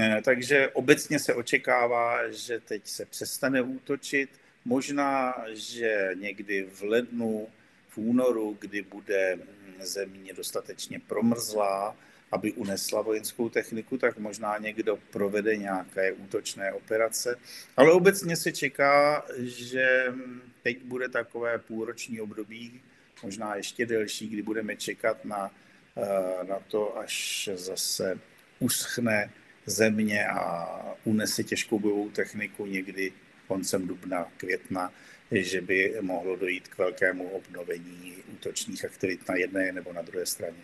Eh, 0.00 0.20
takže 0.24 0.68
obecně 0.68 1.18
se 1.18 1.34
očekává, 1.34 2.30
že 2.30 2.60
teď 2.60 2.86
se 2.86 3.04
přestane 3.04 3.62
útočit. 3.62 4.30
Možná, 4.64 5.34
že 5.48 6.10
někdy 6.14 6.68
v 6.72 6.82
lednu, 6.82 7.48
v 7.88 7.98
únoru, 7.98 8.56
kdy 8.60 8.82
bude 8.82 9.38
země 9.80 10.32
dostatečně 10.32 11.00
promrzlá, 11.00 11.96
aby 12.32 12.52
unesla 12.52 13.02
vojenskou 13.02 13.48
techniku, 13.48 13.98
tak 13.98 14.18
možná 14.18 14.58
někdo 14.58 14.98
provede 15.10 15.56
nějaké 15.56 16.12
útočné 16.12 16.72
operace. 16.72 17.36
Ale 17.76 17.92
obecně 17.92 18.36
se 18.36 18.52
čeká, 18.52 19.26
že 19.38 20.14
teď 20.62 20.82
bude 20.84 21.08
takové 21.08 21.58
půlroční 21.58 22.20
období, 22.20 22.80
možná 23.22 23.56
ještě 23.56 23.86
delší, 23.86 24.28
kdy 24.28 24.42
budeme 24.42 24.76
čekat 24.76 25.24
na, 25.24 25.50
eh, 25.96 26.44
na 26.44 26.58
to, 26.68 26.98
až 26.98 27.48
zase 27.54 28.18
uschne 28.58 29.30
země 29.66 30.26
a 30.26 30.68
unese 31.04 31.44
těžkou 31.44 31.78
bojovou 31.78 32.10
techniku 32.10 32.66
někdy 32.66 33.12
koncem 33.48 33.86
dubna, 33.86 34.32
května, 34.36 34.92
že 35.30 35.60
by 35.60 35.94
mohlo 36.00 36.36
dojít 36.36 36.68
k 36.68 36.78
velkému 36.78 37.28
obnovení 37.28 38.14
útočních 38.32 38.84
aktivit 38.84 39.28
na 39.28 39.34
jedné 39.34 39.72
nebo 39.72 39.92
na 39.92 40.02
druhé 40.02 40.26
straně. 40.26 40.62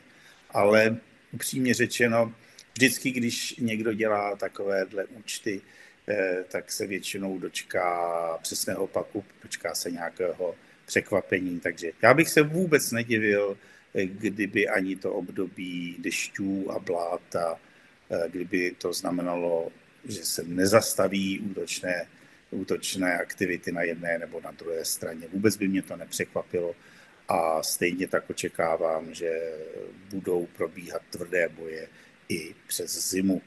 Ale 0.50 0.96
upřímně 1.32 1.74
řečeno, 1.74 2.34
vždycky, 2.72 3.10
když 3.10 3.56
někdo 3.56 3.92
dělá 3.92 4.36
takovéhle 4.36 5.04
účty, 5.04 5.60
eh, 6.08 6.44
tak 6.48 6.72
se 6.72 6.86
většinou 6.86 7.38
dočká 7.38 8.38
přesného 8.42 8.86
paku, 8.86 9.24
dočká 9.42 9.74
se 9.74 9.90
nějakého 9.90 10.54
překvapení. 10.86 11.60
Takže 11.60 11.92
já 12.02 12.14
bych 12.14 12.28
se 12.28 12.42
vůbec 12.42 12.90
nedivil, 12.90 13.58
eh, 13.94 14.06
kdyby 14.06 14.68
ani 14.68 14.96
to 14.96 15.12
období 15.12 15.96
dešťů 15.98 16.72
a 16.72 16.78
bláta 16.78 17.60
kdyby 18.28 18.74
to 18.78 18.92
znamenalo 18.92 19.72
že 20.04 20.24
se 20.24 20.42
nezastaví 20.44 21.40
útočné, 21.40 22.06
útočné 22.50 23.18
aktivity 23.18 23.72
na 23.72 23.82
jedné 23.82 24.18
nebo 24.18 24.40
na 24.40 24.50
druhé 24.50 24.84
straně. 24.84 25.26
Vůbec 25.32 25.56
by 25.56 25.68
mě 25.68 25.82
to 25.82 25.96
nepřekvapilo 25.96 26.74
a 27.28 27.62
stejně 27.62 28.08
tak 28.08 28.30
očekávám, 28.30 29.14
že 29.14 29.52
budou 30.10 30.46
probíhat 30.46 31.02
tvrdé 31.10 31.48
boje 31.48 31.88
i 32.28 32.54
přes 32.66 33.10
zimu. 33.10 33.42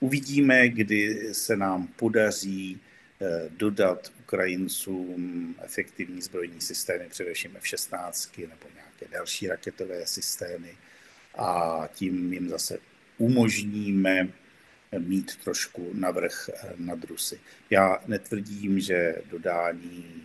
Uvidíme, 0.00 0.68
kdy 0.68 1.28
se 1.34 1.56
nám 1.56 1.86
podaří 1.86 2.80
eh, 3.20 3.48
dodat 3.50 4.12
Ukrajincům 4.20 5.54
efektivní 5.62 6.22
zbrojní 6.22 6.60
systémy, 6.60 7.08
především 7.08 7.56
F-16 7.56 8.40
nebo 8.40 8.66
nějaké 8.74 9.16
další 9.16 9.48
raketové 9.48 10.06
systémy 10.06 10.76
a 11.34 11.88
tím 11.94 12.32
jim 12.32 12.48
zase 12.48 12.78
umožníme 13.20 14.28
mít 14.98 15.36
trošku 15.36 15.90
navrh 15.94 16.48
eh, 16.48 16.72
nad 16.76 17.04
Rusy. 17.04 17.40
Já 17.70 17.98
netvrdím, 18.06 18.80
že 18.80 19.14
dodání 19.30 20.22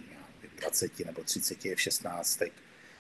20 0.60 1.05
nebo 1.05 1.23
30 1.23 1.65
F-16 1.65 2.51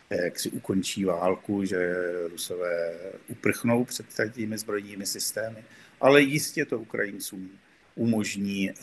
eh, 0.09 0.23
jak 0.23 0.39
si 0.39 0.49
ukončí 0.49 1.05
válku, 1.05 1.65
že 1.65 1.95
Rusové 2.27 2.93
uprchnou 3.27 3.85
před 3.85 4.05
těmi 4.33 4.57
zbrojními 4.57 5.05
systémy, 5.05 5.63
ale 6.01 6.21
jistě 6.21 6.65
to 6.65 6.79
Ukrajincům 6.79 7.49
umožní 7.95 8.69
eh, 8.69 8.75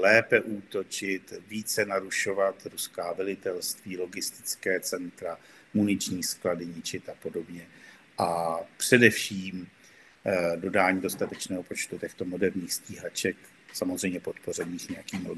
lépe 0.00 0.40
útočit, 0.40 1.34
více 1.48 1.84
narušovat 1.84 2.66
ruská 2.66 3.12
velitelství, 3.12 3.96
logistické 3.98 4.80
centra, 4.80 5.38
muniční 5.74 6.22
sklady 6.22 6.66
ničit 6.66 7.08
a 7.08 7.14
podobně. 7.22 7.66
A 8.18 8.58
především 8.76 9.68
dodání 10.56 11.00
dostatečného 11.00 11.62
počtu 11.62 11.98
těchto 11.98 12.24
moderních 12.24 12.72
stíhaček, 12.72 13.36
samozřejmě 13.72 14.20
podpořených 14.20 14.88
nějakým 14.88 15.28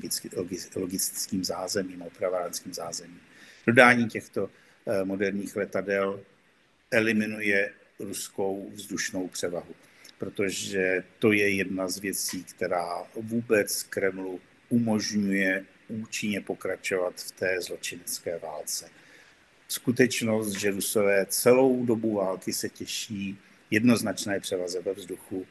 logistickým 0.76 1.44
zázemím, 1.44 2.02
opravárenským 2.02 2.74
zázemím. 2.74 3.20
Dodání 3.66 4.08
těchto 4.08 4.50
eh, 4.86 5.04
moderních 5.04 5.56
letadel 5.56 6.20
eliminuje 6.90 7.72
ruskou 7.98 8.70
vzdušnou 8.74 9.28
převahu 9.28 9.74
protože 10.22 11.04
to 11.18 11.32
je 11.32 11.54
jedna 11.54 11.88
z 11.88 11.98
věcí, 11.98 12.44
která 12.44 13.04
vůbec 13.14 13.82
Kremlu 13.82 14.40
umožňuje 14.68 15.64
účinně 15.88 16.40
pokračovat 16.40 17.14
v 17.20 17.30
té 17.30 17.60
zločinecké 17.60 18.38
válce. 18.38 18.88
Skutečnost, 19.68 20.52
že 20.52 20.70
Rusové 20.70 21.26
celou 21.26 21.86
dobu 21.86 22.14
války 22.14 22.52
se 22.52 22.68
těší 22.68 23.38
jednoznačné 23.72 24.40
převaze 24.40 24.80
ve 24.80 24.92
vzduchu, 24.92 25.46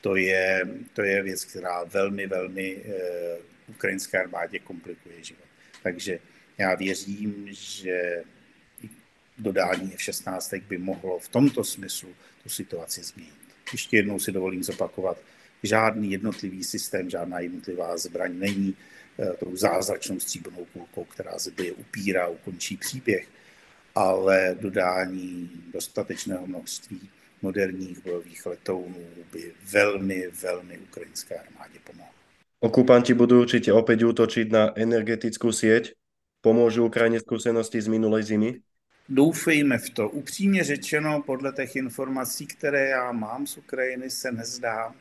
to 0.00 0.16
je, 0.16 0.68
to 0.92 1.02
je 1.02 1.22
věc, 1.22 1.44
která 1.44 1.84
velmi, 1.84 2.26
velmi 2.26 2.76
eh, 2.84 3.38
ukrajinské 3.68 4.20
armádě 4.20 4.58
komplikuje 4.58 5.24
život. 5.24 5.48
Takže 5.82 6.18
já 6.58 6.74
věřím, 6.74 7.48
že 7.50 8.22
dodání 9.38 9.94
F-16 9.94 10.62
by 10.68 10.78
mohlo 10.78 11.18
v 11.18 11.28
tomto 11.28 11.64
smyslu 11.64 12.08
tu 12.42 12.48
situaci 12.48 13.02
změnit. 13.02 13.42
Ještě 13.72 13.96
jednou 13.96 14.18
si 14.18 14.32
dovolím 14.32 14.62
zopakovat, 14.62 15.18
žádný 15.62 16.10
jednotlivý 16.10 16.64
systém, 16.64 17.10
žádná 17.10 17.40
jednotlivá 17.40 17.96
zbraň 17.96 18.38
není 18.38 18.76
eh, 19.18 19.32
tou 19.40 19.56
zázračnou 19.56 20.20
stříbrnou 20.20 20.64
kulkou, 20.72 21.04
která 21.04 21.38
zabije, 21.38 21.72
upírá, 21.72 22.28
ukončí 22.28 22.76
příběh, 22.76 23.26
ale 23.94 24.56
dodání 24.60 25.50
dostatečného 25.72 26.46
množství 26.46 27.10
moderních 27.42 28.04
bojových 28.04 28.46
letounů 28.46 29.06
by 29.32 29.52
velmi, 29.72 30.28
velmi 30.42 30.78
ukrajinské 30.78 31.34
armádě 31.38 31.78
pomohlo. 31.84 32.12
Okupanti 32.62 33.10
budú 33.10 33.42
určite 33.42 33.74
opäť 33.74 34.06
útočiť 34.06 34.46
na 34.46 34.70
energetickú 34.78 35.50
sieť. 35.50 35.98
Pomôžu 36.46 36.86
Ukrajine 36.86 37.18
skúsenosti 37.18 37.82
z 37.82 37.90
minulej 37.90 38.22
zimy? 38.22 38.50
Doufejme 39.08 39.78
v 39.78 39.90
to. 39.90 40.08
Upřímně 40.08 40.64
řečeno, 40.64 41.22
podle 41.26 41.52
těch 41.52 41.76
informací, 41.76 42.46
které 42.46 42.88
já 42.88 43.12
mám 43.12 43.46
z 43.46 43.56
Ukrajiny, 43.56 44.10
se 44.10 44.32
nezdá, 44.32 44.94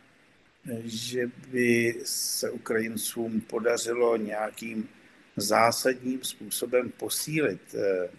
že 0.85 1.29
by 1.51 1.95
se 2.03 2.49
Ukrajincům 2.49 3.41
podařilo 3.41 4.17
nějakým 4.17 4.89
zásadním 5.35 6.23
způsobem 6.23 6.91
posílit 6.97 7.61
eh, 7.75 8.09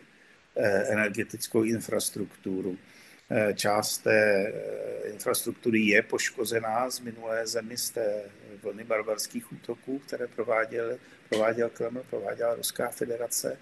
eh, 0.56 0.92
energetickou 0.92 1.62
infrastrukturu. 1.62 2.78
Eh, 3.34 3.54
část 3.54 3.98
té 3.98 4.52
infrastruktury 5.12 5.80
je 5.80 6.02
poškozená 6.02 6.90
z 6.90 7.00
minulé 7.00 7.46
zemi, 7.46 7.76
z 7.76 7.90
té 7.90 8.22
vlny 8.62 8.84
barbarských 8.84 9.52
útoků, 9.52 9.98
které 9.98 10.26
prováděl, 10.26 10.98
prováděl 11.28 11.70
Kreml, 11.70 12.02
prováděla 12.10 12.54
Ruská 12.54 12.88
federace. 12.88 13.58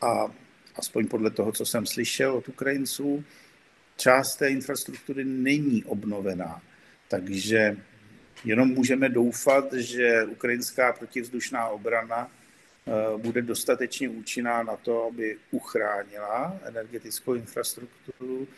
A 0.00 0.34
aspoň 0.76 1.08
podle 1.08 1.30
toho, 1.30 1.52
co 1.52 1.66
jsem 1.66 1.86
slyšel 1.86 2.34
od 2.34 2.48
Ukrajinců, 2.48 3.24
část 3.96 4.36
té 4.36 4.50
infrastruktury 4.50 5.24
není 5.24 5.84
obnovená. 5.84 6.62
Takže 7.08 7.76
jenom 8.44 8.68
můžeme 8.68 9.08
doufat, 9.08 9.72
že 9.72 10.24
ukrajinská 10.24 10.92
protivzdušná 10.92 11.68
obrana 11.68 12.30
eh, 12.30 13.18
bude 13.18 13.42
dostatečně 13.42 14.08
účinná 14.08 14.62
na 14.62 14.76
to, 14.76 15.06
aby 15.06 15.38
uchránila 15.50 16.60
energetickou 16.64 17.34
infrastrukturu. 17.34 18.48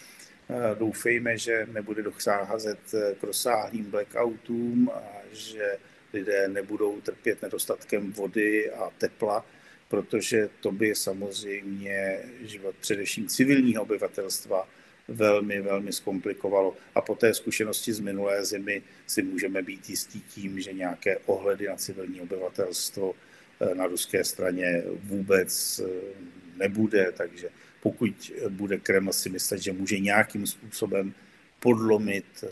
Eh, 0.50 0.74
doufejme, 0.78 1.38
že 1.38 1.66
nebude 1.72 2.02
docházet 2.02 2.78
k 3.20 3.22
rozsáhlým 3.22 3.84
blackoutům 3.84 4.90
a 4.94 5.02
že 5.32 5.76
lidé 6.12 6.48
nebudou 6.48 7.00
trpět 7.00 7.42
nedostatkem 7.42 8.12
vody 8.12 8.70
a 8.70 8.90
tepla 8.98 9.44
protože 9.88 10.48
to 10.60 10.72
by 10.72 10.94
samozřejmě 10.94 12.18
život 12.40 12.76
především 12.80 13.28
civilního 13.28 13.82
obyvatelstva 13.82 14.68
velmi, 15.08 15.60
velmi 15.60 15.92
zkomplikovalo. 15.92 16.76
A 16.94 17.00
po 17.00 17.14
té 17.14 17.34
zkušenosti 17.34 17.92
z 17.92 18.00
minulé 18.00 18.44
zimy 18.44 18.82
si 19.06 19.22
můžeme 19.22 19.62
být 19.62 19.90
jistí 19.90 20.20
tím, 20.20 20.60
že 20.60 20.72
nějaké 20.72 21.18
ohledy 21.26 21.68
na 21.68 21.76
civilní 21.76 22.20
obyvatelstvo 22.20 23.14
eh, 23.60 23.74
na 23.74 23.86
ruské 23.86 24.24
straně 24.24 24.82
vůbec 25.02 25.80
eh, 25.80 25.88
nebude. 26.56 27.12
Takže 27.12 27.48
pokud 27.82 28.32
bude 28.48 28.78
Kreml 28.78 29.12
si 29.12 29.30
myslet, 29.30 29.62
že 29.62 29.72
může 29.72 29.98
nějakým 29.98 30.46
způsobem 30.46 31.14
podlomit 31.60 32.44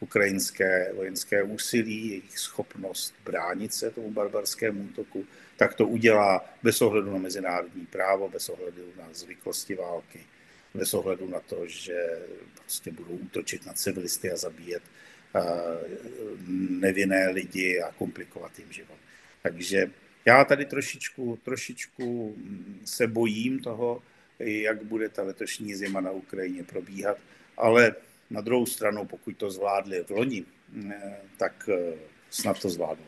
ukrajinské 0.00 0.92
vojenské 0.92 1.42
úsilí, 1.42 2.08
jejich 2.08 2.38
schopnost 2.38 3.14
bránit 3.24 3.74
se 3.74 3.90
tomu 3.90 4.10
barbarskému 4.10 4.82
útoku, 4.82 5.26
tak 5.56 5.74
to 5.74 5.86
udělá 5.86 6.44
bez 6.62 6.82
ohledu 6.82 7.12
na 7.12 7.18
mezinárodní 7.18 7.86
právo, 7.86 8.28
bez 8.28 8.48
ohledu 8.48 8.92
na 8.98 9.08
zvyklosti 9.12 9.74
války, 9.74 10.20
bez 10.74 10.94
ohledu 10.94 11.28
na 11.28 11.40
to, 11.40 11.66
že 11.66 12.18
prostě 12.54 12.90
budou 12.90 13.12
útočit 13.12 13.66
na 13.66 13.72
civilisty 13.72 14.30
a 14.30 14.36
zabíjet 14.36 14.82
nevinné 16.68 17.30
lidi 17.30 17.80
a 17.80 17.92
komplikovat 17.92 18.58
jim 18.58 18.72
život. 18.72 18.98
Takže 19.42 19.90
já 20.24 20.44
tady 20.44 20.64
trošičku, 20.64 21.38
trošičku 21.44 22.36
se 22.84 23.06
bojím 23.06 23.58
toho, 23.58 24.02
jak 24.44 24.84
bude 24.84 25.08
ta 25.08 25.22
letošní 25.22 25.74
zima 25.74 26.00
na 26.00 26.10
Ukrajině 26.10 26.64
probíhat, 26.64 27.16
ale 27.56 27.94
na 28.30 28.40
druhou 28.40 28.66
stranu, 28.66 29.06
pokud 29.06 29.36
to 29.36 29.50
zvládli 29.50 30.04
v 30.04 30.10
loni, 30.10 30.44
tak 31.38 31.68
eh, 31.68 31.94
snad 32.30 32.60
to 32.60 32.70
zvládnou. 32.70 33.04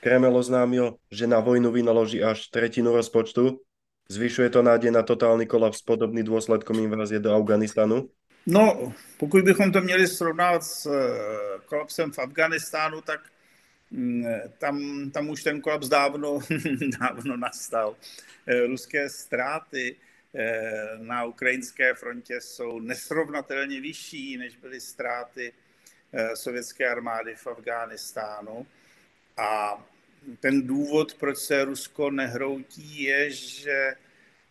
Kreml 0.00 0.36
oznámil, 0.36 0.94
že 1.10 1.26
na 1.26 1.40
vojnu 1.40 1.72
vynaloží 1.72 2.22
až 2.22 2.46
tretinu 2.46 2.92
rozpočtu. 2.92 3.60
Zvyšuje 4.08 4.50
to 4.50 4.62
nádej 4.62 4.90
na 4.90 5.02
totální 5.02 5.46
kolaps 5.46 5.82
podobný 5.82 6.22
důsledkom 6.22 6.78
invazie 6.78 7.20
do 7.20 7.34
Afganistanu? 7.34 8.08
No, 8.46 8.92
pokud 9.16 9.44
bychom 9.44 9.72
to 9.72 9.80
měli 9.80 10.06
srovnat 10.06 10.64
s 10.64 10.86
eh, 10.86 11.60
kolapsem 11.66 12.12
v 12.12 12.18
Afganistánu, 12.18 13.00
tak 13.00 13.20
mm, 13.90 14.24
tam, 14.58 15.10
tam 15.10 15.28
už 15.28 15.42
ten 15.42 15.60
kolaps 15.60 15.88
dávno, 15.88 16.38
dávno 17.00 17.36
nastal. 17.36 17.96
Eh, 18.46 18.66
ruské 18.66 19.08
ztráty 19.08 19.96
eh, 19.96 20.07
na 20.98 21.24
ukrajinské 21.24 21.94
frontě 21.94 22.40
jsou 22.40 22.80
nesrovnatelně 22.80 23.80
vyšší, 23.80 24.36
než 24.36 24.56
byly 24.56 24.80
ztráty 24.80 25.52
sovětské 26.34 26.88
armády 26.88 27.34
v 27.34 27.46
Afghánistánu. 27.46 28.66
A 29.36 29.84
ten 30.40 30.66
důvod, 30.66 31.14
proč 31.14 31.38
se 31.38 31.64
Rusko 31.64 32.10
nehroutí, 32.10 33.02
je, 33.02 33.30
že 33.30 33.94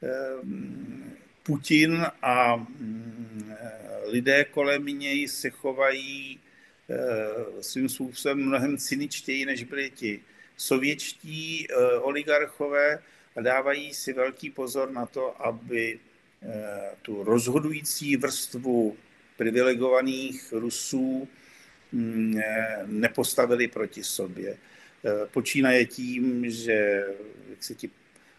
ehm, 0.02 1.18
Putin 1.44 2.06
a 2.22 2.56
mm, 2.56 3.54
lidé 4.06 4.44
kolem 4.44 4.86
něj 4.86 5.28
se 5.28 5.50
chovají 5.50 6.40
eh, 6.90 7.64
svým 7.64 7.90
způsobem 7.90 8.38
mnohem 8.38 8.78
cyničtěji, 8.78 9.46
než 9.46 9.64
byli 9.64 9.90
ti 9.90 10.24
sovětští 10.58 11.68
eh, 11.70 11.76
oligarchové 12.00 13.00
a 13.38 13.42
dávají 13.42 13.94
si 13.94 14.14
velký 14.14 14.50
pozor 14.50 14.92
na 14.92 15.06
to, 15.06 15.46
aby 15.46 16.00
eh, 16.42 16.92
tu 17.02 17.24
rozhodující 17.24 18.18
vrstvu 18.18 18.98
privilegovaných 19.38 20.52
Rusů 20.52 21.28
mm, 21.92 22.40
nepostavili 22.86 23.68
proti 23.68 24.04
sobě. 24.04 24.58
Počínaje 25.32 25.86
tím, 25.86 26.50
že 26.50 27.06
jak 27.50 27.64
se 27.64 27.76
ti 27.76 27.90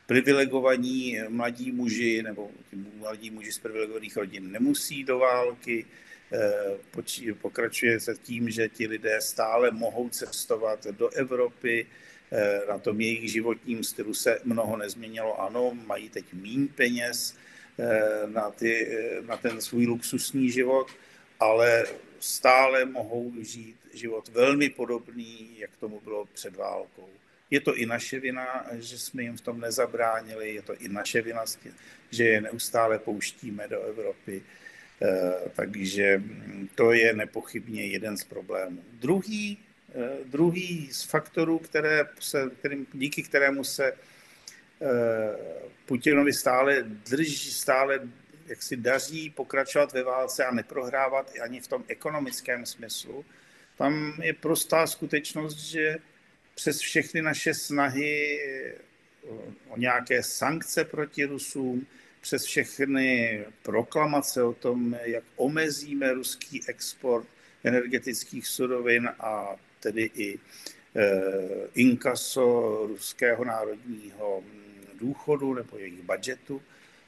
privilegovaní 0.06 1.18
mladí 1.28 1.72
muži 1.72 2.22
nebo 2.22 2.50
mladí 2.98 3.30
muži 3.30 3.52
z 3.52 3.58
privilegovaných 3.58 4.16
rodin 4.16 4.52
nemusí 4.52 5.04
do 5.04 5.18
války, 5.18 5.86
Eh, 6.32 7.34
pokračuje 7.40 8.00
se 8.00 8.14
tím, 8.22 8.50
že 8.50 8.68
ti 8.68 8.86
lidé 8.86 9.20
stále 9.20 9.70
mohou 9.70 10.08
cestovat 10.08 10.86
do 10.86 11.08
Evropy, 11.08 11.86
eh, 11.86 12.17
na 12.68 12.78
tom 12.78 13.00
jejich 13.00 13.32
životním 13.32 13.84
stylu 13.84 14.14
se 14.14 14.40
mnoho 14.44 14.76
nezměnilo. 14.76 15.40
Ano, 15.40 15.74
mají 15.86 16.08
teď 16.08 16.24
míň 16.32 16.68
peněz 16.68 17.36
eh, 17.78 18.26
na, 18.26 18.50
ty, 18.50 18.98
na 19.26 19.36
ten 19.36 19.60
svůj 19.60 19.86
luxusní 19.86 20.50
život, 20.50 20.86
ale 21.40 21.86
stále 22.20 22.84
mohou 22.84 23.32
žít 23.40 23.76
život 23.94 24.28
velmi 24.28 24.68
podobný, 24.68 25.56
jak 25.58 25.70
tomu 25.76 26.00
bylo 26.00 26.26
před 26.32 26.56
válkou. 26.56 27.08
Je 27.50 27.60
to 27.60 27.76
i 27.76 27.86
naše 27.86 28.20
vina, 28.20 28.66
že 28.72 28.98
jsme 28.98 29.22
jim 29.22 29.36
v 29.36 29.40
tom 29.40 29.60
nezabránili, 29.60 30.54
je 30.54 30.62
to 30.62 30.74
i 30.74 30.88
naše 30.88 31.22
vina, 31.22 31.44
že 32.10 32.24
je 32.24 32.40
neustále 32.40 32.98
pouštíme 32.98 33.68
do 33.68 33.82
Evropy. 33.82 34.42
Eh, 35.02 35.50
takže 35.54 36.22
to 36.74 36.92
je 36.92 37.12
nepochybně 37.12 37.86
jeden 37.86 38.16
z 38.16 38.24
problémů. 38.24 38.84
Druhý, 38.92 39.58
eh, 39.60 39.67
druhý 40.24 40.92
z 40.92 41.02
faktorů, 41.02 41.58
které 41.58 42.08
se, 42.20 42.50
kterým, 42.58 42.86
díky 42.92 43.22
kterému 43.22 43.64
se 43.64 43.92
eh, 43.92 43.96
Putinovi 45.86 46.32
stále 46.32 46.82
drží, 46.82 47.50
stále 47.50 48.00
jak 48.46 48.62
si 48.62 48.76
daří 48.76 49.30
pokračovat 49.30 49.92
ve 49.92 50.02
válce 50.02 50.44
a 50.44 50.54
neprohrávat 50.54 51.32
ani 51.42 51.60
v 51.60 51.68
tom 51.68 51.84
ekonomickém 51.88 52.66
smyslu, 52.66 53.24
tam 53.78 54.14
je 54.22 54.34
prostá 54.34 54.86
skutečnost, 54.86 55.58
že 55.58 55.96
přes 56.54 56.78
všechny 56.78 57.22
naše 57.22 57.54
snahy 57.54 58.40
o 59.68 59.78
nějaké 59.78 60.22
sankce 60.22 60.84
proti 60.84 61.24
Rusům, 61.24 61.86
přes 62.20 62.44
všechny 62.44 63.44
proklamace 63.62 64.42
o 64.42 64.52
tom, 64.52 64.96
jak 65.02 65.24
omezíme 65.36 66.12
ruský 66.12 66.68
export 66.68 67.26
energetických 67.64 68.46
surovin 68.46 69.08
a 69.20 69.56
tedy 69.80 70.10
i 70.14 70.38
eh, 70.96 71.68
inkaso 71.74 72.78
ruského 72.86 73.44
národního 73.44 74.42
důchodu 74.94 75.54
nebo 75.54 75.78
jejich 75.78 76.02
budžetu, 76.02 76.62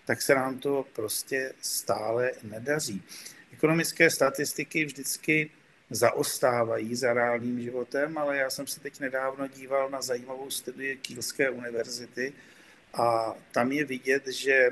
tak 0.07 0.23
se 0.23 0.35
nám 0.35 0.59
to 0.59 0.87
prostě 0.93 1.53
stále 1.61 2.33
nedaří. 2.43 3.03
Ekonomické 3.53 4.11
statistiky 4.11 4.85
vždycky 4.85 5.51
zaostávají 5.91 6.95
za 6.95 7.12
reálným 7.12 7.61
životem, 7.61 8.18
ale 8.18 8.37
já 8.37 8.51
jsem 8.51 8.66
se 8.66 8.81
teď 8.81 9.01
nedávno 9.01 9.49
díval 9.49 9.91
na 9.91 10.03
zajímavou 10.03 10.51
studii 10.51 10.97
Kielské 10.97 11.51
univerzity 11.51 12.33
a 12.95 13.35
tam 13.53 13.73
je 13.73 13.85
vidět, 13.85 14.27
že 14.27 14.71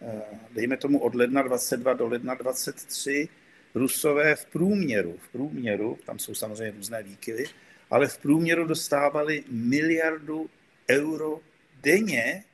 Eh, 0.00 0.22
dejme 0.50 0.76
tomu 0.76 0.98
od 0.98 1.14
ledna 1.14 1.42
22 1.42 1.94
do 1.94 2.06
ledna 2.08 2.34
23, 2.34 3.28
Rusové 3.76 4.36
v 4.36 4.46
průměru, 4.46 5.18
v 5.22 5.28
průměru, 5.28 5.98
tam 6.06 6.18
jsou 6.18 6.34
samozřejmě 6.34 6.76
různé 6.76 7.02
výkyvy, 7.02 7.44
ale 7.90 8.08
v 8.08 8.18
průměru 8.18 8.66
dostávali 8.66 9.44
miliardu 9.48 10.50
euro 10.90 11.40
denně 11.82 12.44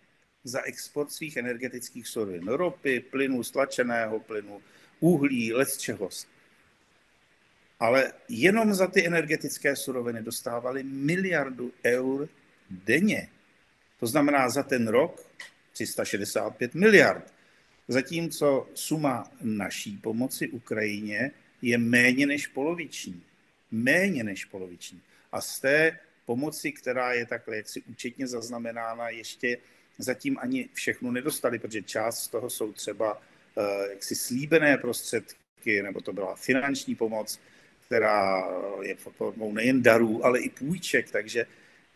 za 0.44 0.62
export 0.62 1.12
svých 1.12 1.36
energetických 1.36 2.08
surovin. 2.08 2.48
Ropy, 2.48 3.00
plynu, 3.00 3.42
stlačeného 3.42 4.20
plynu, 4.20 4.62
uhlí, 5.00 5.52
let 5.52 5.76
čeho. 5.78 6.08
Ale 7.80 8.12
jenom 8.28 8.74
za 8.74 8.86
ty 8.86 9.06
energetické 9.06 9.76
suroviny 9.76 10.22
dostávali 10.22 10.82
miliardu 10.82 11.72
eur 11.84 12.28
denně. 12.70 13.28
To 14.00 14.06
znamená 14.06 14.48
za 14.48 14.62
ten 14.62 14.88
rok 14.88 15.26
365 15.72 16.74
miliard. 16.74 17.31
Zatímco 17.88 18.68
suma 18.74 19.30
naší 19.42 19.96
pomoci 19.96 20.48
Ukrajině 20.48 21.30
je 21.62 21.78
méně 21.78 22.26
než 22.26 22.46
poloviční. 22.46 23.22
Méně 23.70 24.24
než 24.24 24.44
poloviční. 24.44 25.00
A 25.32 25.40
z 25.40 25.60
té 25.60 25.98
pomoci, 26.26 26.72
která 26.72 27.12
je 27.12 27.26
takhle 27.26 27.56
jaksi 27.56 27.82
účetně 27.82 28.26
zaznamenána, 28.26 29.08
ještě 29.08 29.58
zatím 29.98 30.38
ani 30.40 30.68
všechno 30.72 31.12
nedostali, 31.12 31.58
protože 31.58 31.82
část 31.82 32.24
z 32.24 32.28
toho 32.28 32.50
jsou 32.50 32.72
třeba 32.72 33.22
eh, 33.58 33.90
jaksi 33.90 34.14
slíbené 34.14 34.78
prostředky, 34.78 35.82
nebo 35.82 36.00
to 36.00 36.12
byla 36.12 36.36
finanční 36.36 36.94
pomoc, 36.94 37.40
která 37.86 38.48
je 38.82 38.94
formou 38.94 39.52
nejen 39.52 39.82
darů, 39.82 40.26
ale 40.26 40.40
i 40.40 40.48
půjček, 40.48 41.10
takže 41.10 41.46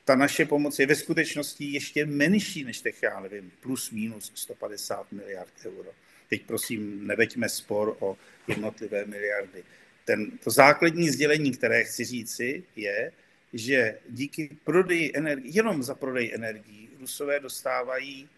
ta 0.07 0.16
naše 0.16 0.44
pomoc 0.44 0.78
je 0.78 0.86
ve 0.86 0.94
skutečnosti 0.94 1.64
ještě 1.64 2.07
menší 2.07 2.64
než 2.64 2.80
těch, 2.80 3.02
já 3.02 3.20
nevím, 3.20 3.52
plus 3.61 3.90
minus 3.90 4.32
150 4.34 5.12
miliard 5.12 5.52
euro. 5.64 5.90
Teď 6.28 6.42
prosím, 6.46 7.07
neveďme 7.07 7.48
spor 7.48 7.96
o 8.00 8.16
jednotlivé 8.48 9.04
miliardy. 9.04 9.64
Ten, 10.04 10.38
to 10.38 10.50
základní 10.50 11.11
sdělení, 11.11 11.52
které 11.52 11.84
chci 11.84 12.04
říci, 12.04 12.64
je, 12.76 13.12
že 13.52 13.98
díky 14.09 14.57
prodeji 14.64 15.12
energii, 15.14 15.52
jenom 15.54 15.82
za 15.82 15.94
prodej 15.94 16.34
energií, 16.34 16.90
Rusové 17.00 17.40
dostávají 17.40 18.28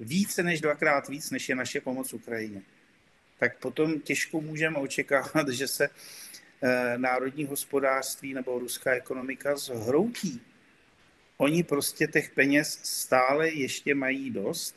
více 0.00 0.42
než 0.42 0.60
dvakrát 0.60 1.08
víc, 1.08 1.30
než 1.30 1.48
je 1.48 1.54
naše 1.54 1.80
pomoc 1.80 2.12
Ukrajině. 2.12 2.62
Tak 3.38 3.58
potom 3.58 4.00
těžko 4.00 4.40
můžeme 4.40 4.78
očekávat, 4.78 5.48
že 5.48 5.68
se 5.68 5.88
e, 5.88 6.98
národní 6.98 7.44
hospodářství 7.44 8.34
nebo 8.34 8.58
ruská 8.58 8.94
ekonomika 8.94 9.56
zhroutí. 9.56 10.42
Oni 11.38 11.62
prostě 11.62 12.06
těch 12.06 12.30
peněz 12.30 12.80
stále 12.82 13.48
ještě 13.48 13.94
mají 13.94 14.30
dost 14.30 14.74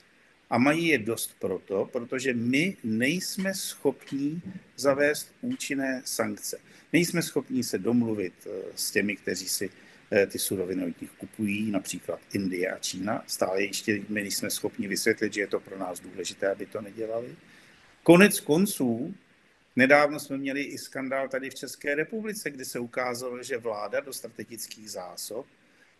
a 0.49 0.57
mají 0.57 0.87
je 0.87 0.97
dost 0.97 1.35
proto, 1.39 1.89
protože 1.91 2.33
my 2.33 2.77
nejsme 2.83 3.53
schopní 3.53 4.41
zavést 4.75 5.33
účinné 5.41 6.01
sankce. 6.05 6.57
Nejsme 6.93 7.21
schopní 7.21 7.63
se 7.63 7.77
domluvit 7.77 8.33
eh, 8.45 8.49
s 8.75 8.91
těmi, 8.91 9.15
kteří 9.15 9.47
si 9.47 9.69
eh, 10.11 10.27
ty 10.27 10.39
suroviny 10.39 10.85
od 10.85 11.01
nich 11.01 11.11
kupují, 11.11 11.71
například 11.71 12.19
Indie 12.33 12.71
a 12.71 12.79
Čína. 12.79 13.23
Stále 13.27 13.63
ještě 13.63 14.01
my 14.09 14.21
nejsme 14.21 14.49
schopni 14.49 14.87
vysvětlit, 14.87 15.33
že 15.33 15.41
je 15.41 15.47
to 15.47 15.59
pro 15.59 15.77
nás 15.77 15.99
důležité, 15.99 16.51
aby 16.51 16.65
to 16.65 16.81
nedělali. 16.81 17.35
Konec 18.03 18.39
konců, 18.39 19.15
nedávno 19.75 20.19
jsme 20.19 20.37
měli 20.37 20.61
i 20.61 20.77
skandál 20.77 21.29
tady 21.29 21.49
v 21.49 21.55
České 21.55 21.95
republice, 21.95 22.51
kdy 22.51 22.65
se 22.65 22.79
ukázalo, 22.79 23.43
že 23.43 23.57
vláda 23.57 23.99
do 23.99 24.13
strategických 24.13 24.91
zásob 24.91 25.45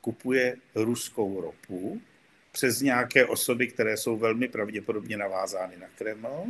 kupuje 0.02 0.58
ruskou 0.76 1.42
ropu 1.42 2.02
přes 2.52 2.82
nějaké 2.82 3.26
osoby, 3.26 3.68
které 3.68 3.98
jsou 3.98 4.18
velmi 4.18 4.48
pravděpodobně 4.48 5.18
navázány 5.18 5.78
na 5.78 5.88
Kreml. 5.98 6.46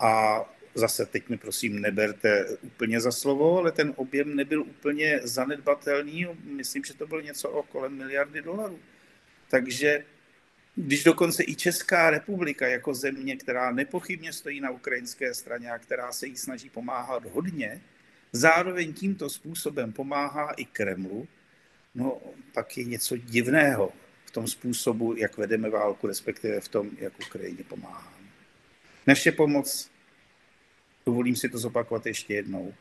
A 0.00 0.44
zase 0.74 1.06
teď 1.06 1.28
mi 1.28 1.38
prosím 1.38 1.80
neberte 1.80 2.46
úplně 2.62 3.00
za 3.00 3.12
slovo, 3.12 3.58
ale 3.58 3.72
ten 3.72 3.92
objem 3.96 4.36
nebyl 4.36 4.62
úplně 4.62 5.20
zanedbatelný. 5.22 6.26
Myslím, 6.44 6.84
že 6.84 6.94
to 6.94 7.06
bylo 7.06 7.20
něco 7.20 7.50
okolo 7.50 7.90
miliardy 7.90 8.42
dolarů. 8.42 8.78
Takže 9.50 10.04
když 10.74 11.04
dokonce 11.04 11.44
i 11.46 11.54
Česká 11.54 12.10
republika 12.10 12.66
jako 12.66 12.94
země, 12.94 13.36
která 13.36 13.72
nepochybně 13.72 14.32
stojí 14.32 14.60
na 14.60 14.70
ukrajinské 14.70 15.34
straně 15.34 15.70
a 15.70 15.78
která 15.78 16.12
se 16.12 16.26
jí 16.26 16.36
snaží 16.36 16.70
pomáhat 16.70 17.24
hodně, 17.24 17.80
zároveň 18.32 18.92
tímto 18.92 19.30
způsobem 19.30 19.92
pomáhá 19.92 20.50
i 20.50 20.64
Kremlu, 20.64 21.28
no 21.94 22.20
pak 22.54 22.78
je 22.78 22.84
něco 22.84 23.16
divného 23.16 23.92
v 24.24 24.30
tom 24.30 24.48
způsobu, 24.48 25.16
jak 25.16 25.36
vedeme 25.36 25.70
válku, 25.70 26.06
respektive 26.06 26.60
v 26.60 26.68
tom, 26.68 26.90
jak 26.98 27.12
Ukrajině 27.20 27.64
pomáháme. 27.64 28.26
Naše 29.06 29.32
pomoc, 29.32 29.90
dovolím 31.06 31.36
si 31.36 31.48
to 31.48 31.58
zopakovat 31.58 32.06
ještě 32.06 32.34
jednou, 32.34 32.74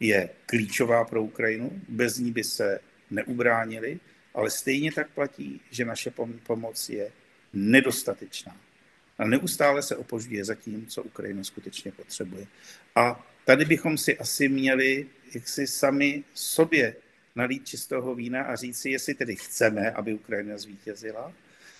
je 0.00 0.30
klíčová 0.46 1.04
pro 1.04 1.22
Ukrajinu, 1.22 1.82
bez 1.88 2.18
ní 2.18 2.32
by 2.32 2.44
se 2.44 2.80
neubránili, 3.10 4.00
ale 4.34 4.50
stejně 4.50 4.92
tak 4.92 5.10
platí, 5.10 5.60
že 5.70 5.84
naše 5.84 6.12
pomoc 6.42 6.88
je 6.88 7.12
nedostatečná. 7.52 8.56
A 9.18 9.26
neustále 9.26 9.82
se 9.82 9.96
opožďuje 9.96 10.44
za 10.44 10.54
tím, 10.54 10.86
co 10.86 11.02
Ukrajina 11.02 11.44
skutečně 11.44 11.92
potřebuje. 11.92 12.46
A 12.94 13.26
tady 13.44 13.64
bychom 13.64 13.98
si 13.98 14.18
asi 14.18 14.48
měli 14.48 15.06
jak 15.34 15.48
si 15.48 15.66
sami 15.66 16.24
sobě 16.34 16.96
nalít 17.38 17.66
čistého 17.66 18.14
vína 18.14 18.42
a 18.42 18.56
říct 18.56 18.78
si, 18.80 18.90
jestli 18.90 19.14
tedy 19.14 19.36
chceme, 19.36 19.90
aby 19.90 20.14
Ukrajina 20.14 20.58
zvítězila, 20.58 21.32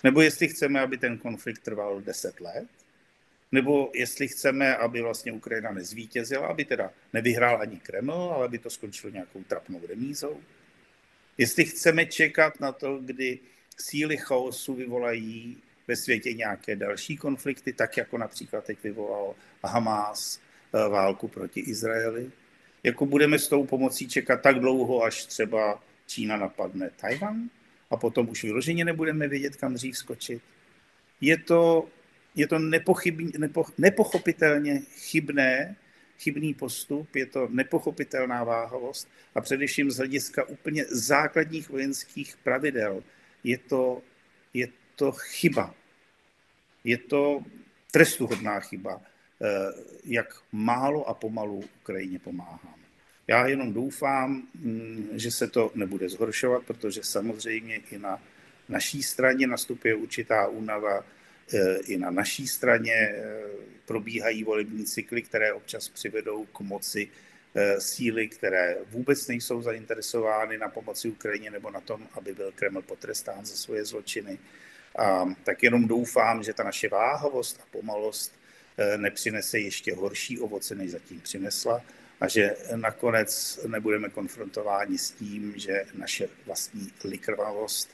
nebo 0.03 0.21
jestli 0.21 0.47
chceme, 0.47 0.79
aby 0.79 0.97
ten 0.97 1.17
konflikt 1.17 1.59
trval 1.59 2.01
deset 2.01 2.39
let, 2.39 2.67
nebo 3.51 3.91
jestli 3.93 4.27
chceme, 4.27 4.75
aby 4.75 5.01
vlastně 5.01 5.31
Ukrajina 5.31 5.71
nezvítězila, 5.71 6.47
aby 6.47 6.65
teda 6.65 6.91
nevyhrál 7.13 7.61
ani 7.61 7.79
Kreml, 7.79 8.31
ale 8.35 8.45
aby 8.45 8.57
to 8.57 8.69
skončilo 8.69 9.13
nějakou 9.13 9.43
trapnou 9.43 9.81
remízou. 9.87 10.39
Jestli 11.37 11.65
chceme 11.65 12.05
čekat 12.05 12.59
na 12.59 12.71
to, 12.71 12.97
kdy 12.97 13.39
síly 13.77 14.17
chaosu 14.17 14.73
vyvolají 14.73 15.57
ve 15.87 15.95
světě 15.95 16.33
nějaké 16.33 16.75
další 16.75 17.17
konflikty, 17.17 17.73
tak 17.73 17.97
jako 17.97 18.17
například 18.17 18.63
teď 18.63 18.83
vyvolal 18.83 19.35
Hamas 19.63 20.39
eh, 20.39 20.89
válku 20.89 21.27
proti 21.27 21.59
Izraeli, 21.59 22.31
jako 22.83 23.05
budeme 23.05 23.39
s 23.39 23.47
tou 23.47 23.65
pomocí 23.65 24.07
čekat 24.07 24.41
tak 24.41 24.59
dlouho, 24.59 25.03
až 25.03 25.25
třeba 25.25 25.83
Čína 26.07 26.37
napadne 26.37 26.89
Tajvan 26.95 27.49
a 27.89 27.97
potom 27.97 28.29
už 28.29 28.43
vyloženě 28.43 28.85
nebudeme 28.85 29.27
vědět, 29.27 29.55
kam 29.55 29.73
dřív 29.73 29.97
skočit. 29.97 30.41
Je 31.21 31.37
to, 31.37 31.89
je 32.35 32.47
to 32.47 32.59
nepochybný, 32.59 33.31
nepo, 33.37 33.65
nepochopitelně 33.77 34.79
chybné, 34.79 35.75
chybný 36.19 36.53
postup, 36.53 37.15
je 37.15 37.25
to 37.25 37.47
nepochopitelná 37.51 38.43
váhavost 38.43 39.07
a 39.35 39.41
především 39.41 39.91
z 39.91 39.97
hlediska 39.97 40.43
úplně 40.43 40.85
základních 40.85 41.69
vojenských 41.69 42.37
pravidel 42.43 43.03
je 43.43 43.57
to, 43.57 44.01
je 44.53 44.67
to 44.95 45.11
chyba. 45.11 45.75
Je 46.83 46.97
to 46.97 47.43
trestuhodná 47.91 48.59
chyba, 48.59 49.01
jak 50.03 50.35
málo 50.51 51.09
a 51.09 51.13
pomalu 51.13 51.63
Ukrajině 51.81 52.19
pomáháme. 52.19 52.83
Já 53.27 53.47
jenom 53.47 53.73
doufám, 53.73 54.43
mm, 54.55 55.09
že 55.13 55.31
se 55.31 55.47
to 55.47 55.71
nebude 55.75 56.09
zhoršovat, 56.09 56.63
protože 56.63 57.03
samozřejmě 57.03 57.81
i 57.91 57.97
na 57.97 58.21
naší 58.69 59.03
straně 59.03 59.47
nastupuje 59.47 59.95
určitá 59.95 60.47
únava, 60.47 61.05
eh, 61.53 61.77
i 61.77 61.97
na 61.97 62.11
naší 62.11 62.47
straně 62.47 62.93
eh, 62.93 63.41
probíhají 63.85 64.43
volební 64.43 64.85
cykly, 64.85 65.21
které 65.21 65.53
občas 65.53 65.89
přivedou 65.89 66.45
k 66.45 66.59
moci 66.59 67.09
síly, 67.79 68.27
které 68.27 68.77
vůbec 68.89 69.27
nejsou 69.27 69.61
zainteresovány 69.61 70.57
na 70.57 70.69
pomoci 70.69 71.09
Ukrajině 71.09 71.51
nebo 71.51 71.71
na 71.71 71.81
tom, 71.81 72.07
aby 72.13 72.33
byl 72.33 72.51
Kreml 72.55 72.81
potrestán 72.81 73.45
za 73.45 73.55
svoje 73.55 73.85
zločiny. 73.85 74.39
A 74.97 75.25
tak 75.43 75.63
jenom 75.63 75.87
doufám, 75.87 76.43
že 76.43 76.53
ta 76.53 76.63
naše 76.63 76.89
váhavost 76.89 77.59
a 77.63 77.65
pomalost 77.71 78.33
eh, 78.33 78.38
nepřinese 78.97 79.59
ještě 79.59 79.95
horší 79.95 80.39
ovoce, 80.39 80.75
než 80.75 80.91
zatím 80.91 81.21
přinesla 81.21 81.81
a 82.21 82.27
že 82.27 82.55
nakonec 82.75 83.59
nebudeme 83.67 84.09
konfrontováni 84.09 84.97
s 84.97 85.11
tím, 85.11 85.53
že 85.55 85.85
naše 85.93 86.27
vlastní 86.45 86.91
likrvavost 87.03 87.89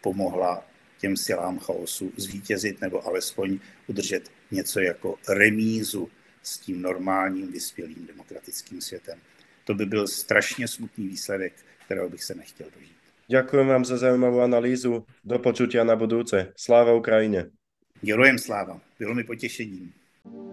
pomohla 0.00 0.66
těm 0.98 1.16
silám 1.16 1.58
chaosu 1.58 2.12
zvítězit 2.16 2.80
nebo 2.80 3.06
alespoň 3.06 3.58
udržet 3.86 4.30
něco 4.50 4.80
jako 4.80 5.18
remízu 5.28 6.10
s 6.42 6.58
tím 6.58 6.82
normálním, 6.82 7.52
vyspělým 7.52 8.06
demokratickým 8.06 8.80
světem. 8.80 9.18
To 9.64 9.74
by 9.74 9.86
byl 9.86 10.08
strašně 10.08 10.68
smutný 10.68 11.08
výsledek, 11.08 11.52
kterého 11.84 12.08
bych 12.08 12.24
se 12.24 12.34
nechtěl 12.34 12.66
dožít. 12.74 12.96
Ďakujem 13.28 13.66
vám 13.66 13.84
za 13.84 13.96
zaujímavú 13.96 14.44
analýzu. 14.44 15.06
Do 15.24 15.38
počutia 15.38 15.84
na 15.84 15.96
budúce. 15.96 16.52
Sláva 16.52 16.92
Ukrajine. 16.92 17.48
Gerojem 18.02 18.38
sláva. 18.38 18.80
Bylo 18.98 19.14
mi 19.14 19.24
potěšením. 19.24 19.92
Thank 20.24 20.34
you. 20.36 20.51